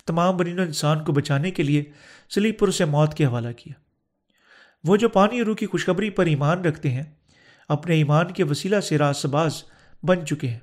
[0.07, 1.83] تمام برین و انسان کو بچانے کے لیے
[2.29, 3.73] سلیپ پر اسے موت کے حوالہ کیا۔
[4.83, 7.03] وہ جو پانی روح کی خوشخبری پر ایمان رکھتے ہیں،
[7.69, 9.63] اپنے ایمان کے وسیلہ سے راست باز
[10.03, 10.59] بن چکے ہیں۔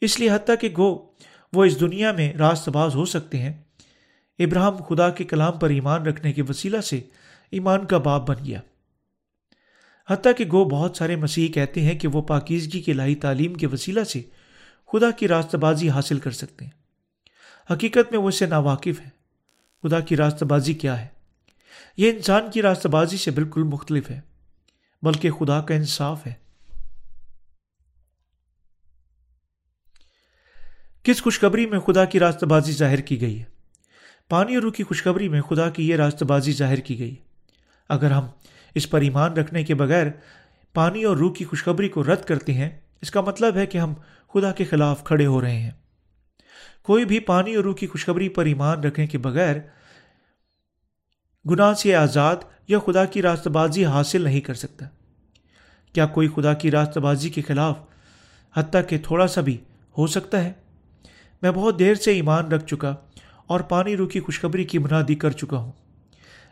[0.00, 1.06] اس لیے حتیٰ کہ گو،
[1.52, 3.52] وہ اس دنیا میں راست باز ہو سکتے ہیں۔
[4.38, 7.00] ابراہم خدا کے کلام پر ایمان رکھنے کے وسیلہ سے
[7.50, 8.60] ایمان کا باپ بن گیا۔
[10.10, 13.66] حتیٰ کہ گو، بہت سارے مسیح کہتے ہیں کہ وہ پاکیزگی کی لائی تعلیم کے
[13.66, 14.22] وسیلہ سے
[14.92, 16.83] خدا کی راست بازی حاصل کر سکتے ہیں۔
[17.70, 19.08] حقیقت میں وہ اسے ناواقف ہے۔
[19.82, 21.06] خدا کی راست بازی کیا ہے؟
[21.96, 24.20] یہ انسان کی راست بازی سے بالکل مختلف ہے،
[25.02, 26.32] بلکہ خدا کا انصاف ہے۔
[31.02, 33.44] کس خوشخبری میں خدا کی راست بازی ظاہر کی گئی ہے؟
[34.28, 37.24] پانی اور روح کی خوشخبری میں خدا کی یہ راست بازی ظاہر کی گئی ہے۔
[37.88, 38.26] اگر ہم
[38.74, 40.06] اس پر ایمان رکھنے کے بغیر
[40.74, 43.94] پانی اور روح کی خوشخبری کو رد کرتے ہیں، اس کا مطلب ہے کہ ہم
[44.34, 45.70] خدا کے خلاف کھڑے ہو رہے ہیں۔
[46.84, 49.56] کوئی بھی پانی اور روح کی خوشخبری پر ایمان رکھنے کے بغیر
[51.50, 52.36] گناہ سے آزاد
[52.68, 54.86] یا خدا کی راستہ بازی حاصل نہیں کر سکتا۔
[55.92, 57.78] کیا کوئی خدا کی راستہ بازی کے خلاف
[58.54, 59.56] حتیٰ کہ تھوڑا سا بھی
[59.98, 60.52] ہو سکتا ہے؟
[61.42, 62.94] میں بہت دیر سے ایمان رکھ چکا
[63.46, 65.72] اور پانی روکی خوشخبری کی منادی کر چکا ہوں۔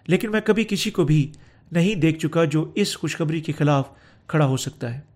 [0.06, 1.32] لیکن میں کبھی کسی کو بھی
[1.72, 3.88] نہیں دیکھ چکا جو اس خوشخبری کے خلاف
[4.26, 5.11] کھڑا ہو سکتا ہے۔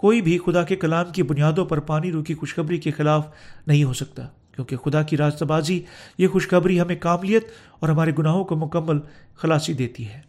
[0.00, 3.26] کوئی بھی خدا کے کلام کی بنیادوں پر پانی روکی خوشخبری کے خلاف
[3.66, 5.82] نہیں ہو سکتا، کیونکہ خدا کی راستہ بازی
[6.18, 7.46] یہ خوشخبری ہمیں قابلیت
[7.80, 8.98] اور ہمارے گناہوں کو مکمل
[9.34, 10.20] خلاصی دیتی ہے۔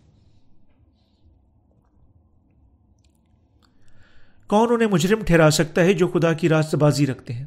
[4.47, 7.45] کون انہیں مجرم ٹھہرا سکتا ہے جو خدا کی راست بازی رکھتے ہیں؟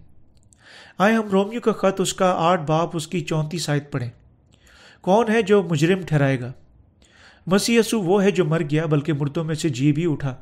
[0.98, 4.10] آئے ہم رومیو کا خط اس کا آٹھ باپ اس کی چونتی سائد پڑھیں۔
[5.00, 6.52] کون ہے جو مجرم ٹھہرائے گا؟
[7.46, 10.34] مسی وہ ہے جو مر گیا، بلکہ مردوں میں سے جی بھی اٹھا۔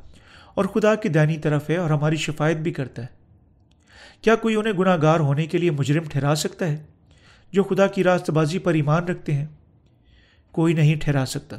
[0.53, 3.07] اور خدا کی دینی طرف ہے اور ہماری شفایت بھی کرتا ہے۔
[4.21, 6.83] کیا کوئی انہیں گناہ گار ہونے کے لیے مجرم ٹھہرا سکتا ہے
[7.51, 9.45] جو خدا کی راست بازی پر ایمان رکھتے ہیں؟
[10.51, 11.57] کوئی نہیں ٹھہرا سکتا۔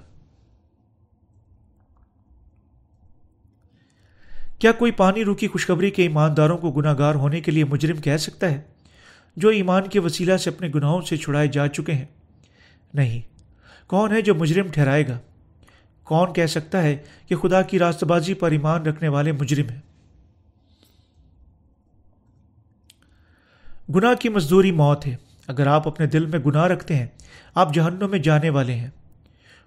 [4.58, 8.16] کیا کوئی پانی روکی خوشخبری کے ایمانداروں کو گناہ گار ہونے کے لیے مجرم کہہ
[8.16, 8.60] سکتا ہے
[9.36, 12.06] جو ایمان کے وسیلہ سے اپنے گناہوں سے چھڑائے جا چکے ہیں؟
[12.94, 13.20] نہیں۔
[13.86, 15.18] کون ہے جو مجرم ٹھہرائے گا؟
[16.04, 16.96] کون کہہ سکتا ہے
[17.28, 19.80] کہ خدا کی راست بازی پر ایمان رکھنے والے مجرم ہیں؟
[23.90, 27.06] گناہ کی مزدوری موت ہے۔ اگر آپ اپنے دل میں گناہ رکھتے ہیں،
[27.54, 28.90] آپ جہنوں میں جانے والے ہیں۔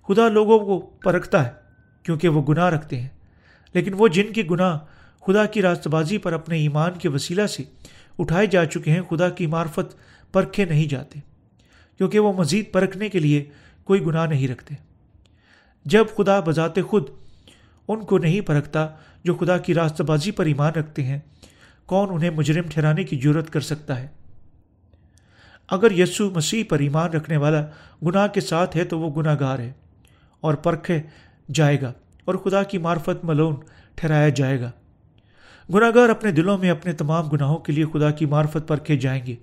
[0.07, 1.51] خدا لوگوں کو پرکھتا ہے
[2.03, 3.09] کیونکہ وہ گناہ رکھتے ہیں۔
[3.73, 4.77] لیکن وہ جن کی گناہ
[5.25, 7.63] خدا کی راست بازی پر اپنے ایمان کے وسیلہ سے
[8.19, 9.95] اٹھائے جا چکے ہیں، خدا کی معرفت
[10.33, 11.19] پرکھے نہیں جاتے۔
[11.97, 13.45] کیونکہ وہ مزید پرکھنے کے لیے
[13.83, 14.86] کوئی گناہ نہیں رکھتے۔
[15.87, 17.09] جب خدا بذات خود
[17.87, 18.87] ان کو نہیں پرکھتا
[19.23, 21.19] جو خدا کی راست بازی پر ایمان رکھتے ہیں،
[21.85, 24.07] کون انہیں مجرم ٹھہرانے کی ضرورت کر سکتا ہے؟
[25.69, 27.65] اگر یسو مسیح پر ایمان رکھنے والا
[28.05, 29.71] گناہ کے ساتھ ہے تو وہ گناہ گار ہے
[30.41, 31.01] اور پرکھے
[31.53, 31.93] جائے گا
[32.25, 33.55] اور خدا کی معرفت ملون
[33.95, 34.71] ٹھہرایا جائے گا۔
[35.73, 39.25] گناہ گار اپنے دلوں میں اپنے تمام گناہوں کے لیے خدا کی معرفت پرکھے جائیں
[39.25, 39.35] گے۔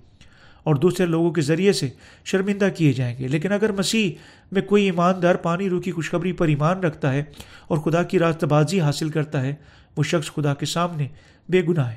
[0.65, 1.89] اور دوسرے لوگوں کے ذریعے سے
[2.25, 4.11] شرمندہ کیے جائیں گے۔ لیکن اگر مسیح
[4.51, 7.23] میں کوئی ایماندار پانی رو کی خوشخبری پر ایمان رکھتا ہے
[7.67, 9.55] اور خدا کی راست بازی حاصل کرتا ہے،
[9.97, 11.07] وہ شخص خدا کے سامنے
[11.49, 11.95] بے گناہ ہے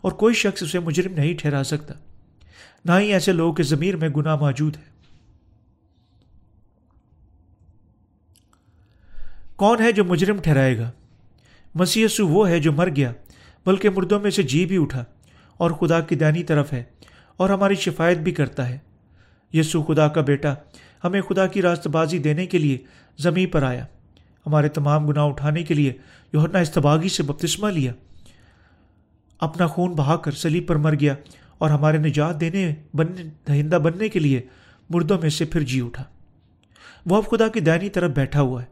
[0.00, 1.94] اور کوئی شخص اسے مجرم نہیں ٹھہرا سکتا۔
[2.84, 4.98] نہ ہی ایسے لوگوں کے ضمیر میں گناہ موجود ہے۔
[9.56, 10.90] کون ہے جو مجرم ٹھہرائے گا؟
[11.74, 13.12] مسیح وہ ہے جو مر گیا،
[13.66, 15.04] بلکہ مردوں میں سے جی بھی اٹھا
[15.56, 16.82] اور خدا کی دانی طرف ہے۔
[17.38, 18.78] اور ہماری شفایت بھی کرتا ہے۔
[19.52, 20.54] یسو خدا کا بیٹا
[21.04, 22.78] ہمیں خدا کی راست بازی دینے کے لیے
[23.18, 23.86] زمیں پر آیا۔
[24.46, 25.92] ہمارے تمام گناہ اٹھانے کے لیے
[26.32, 27.92] یوہنا استباغی سے بپتسمہ لیا۔
[29.40, 31.14] اپنا خون بہا کر سلیب پر مر گیا
[31.58, 34.40] اور ہمارے نجات دینے بننے دہندہ بننے کے لیے
[34.90, 36.04] مردوں میں سے پھر جی اٹھا۔
[37.06, 38.66] وہ اب خدا کی دینی طرف بیٹھا ہوا ہے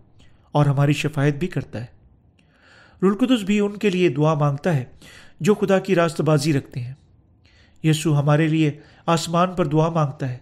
[0.53, 1.87] اور ہماری شفایت بھی کرتا ہے۔
[3.03, 4.85] رلقدس بھی ان کے لیے دعا مانگتا ہے
[5.41, 6.95] جو خدا کی راست بازی رکھتے ہیں۔
[7.83, 10.39] یسو ہمارے لیے آسمان پر دعا مانگتا ہے۔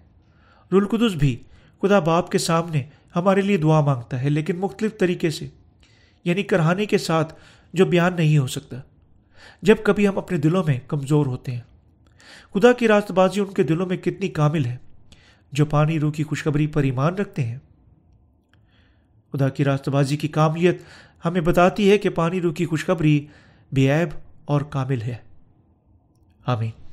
[0.72, 1.36] رلقدس بھی
[1.82, 2.82] خدا باپ کے سامنے
[3.16, 5.48] ہمارے لیے دعا مانگتا ہے، لیکن مختلف طریقے سے
[6.24, 7.34] یعنی کرہانے کے ساتھ
[7.72, 8.76] جو بیان نہیں ہو سکتا۔
[9.62, 11.60] جب کبھی ہم اپنے دلوں میں کمزور ہوتے ہیں،
[12.54, 14.76] خدا کی راست بازی ان کے دلوں میں کتنی کامل ہے،
[15.52, 17.58] جو پانی روح کی خوشخبری پر ایمان رکھتے ہیں۔
[19.32, 20.82] خدا کی راست بازی کی کاملیت
[21.24, 23.26] ہمیں بتاتی ہے کہ پانی روح کی خوشخبری
[23.72, 24.08] بے عیب
[24.44, 25.16] اور کامل ہے۔
[26.46, 26.83] آمین۔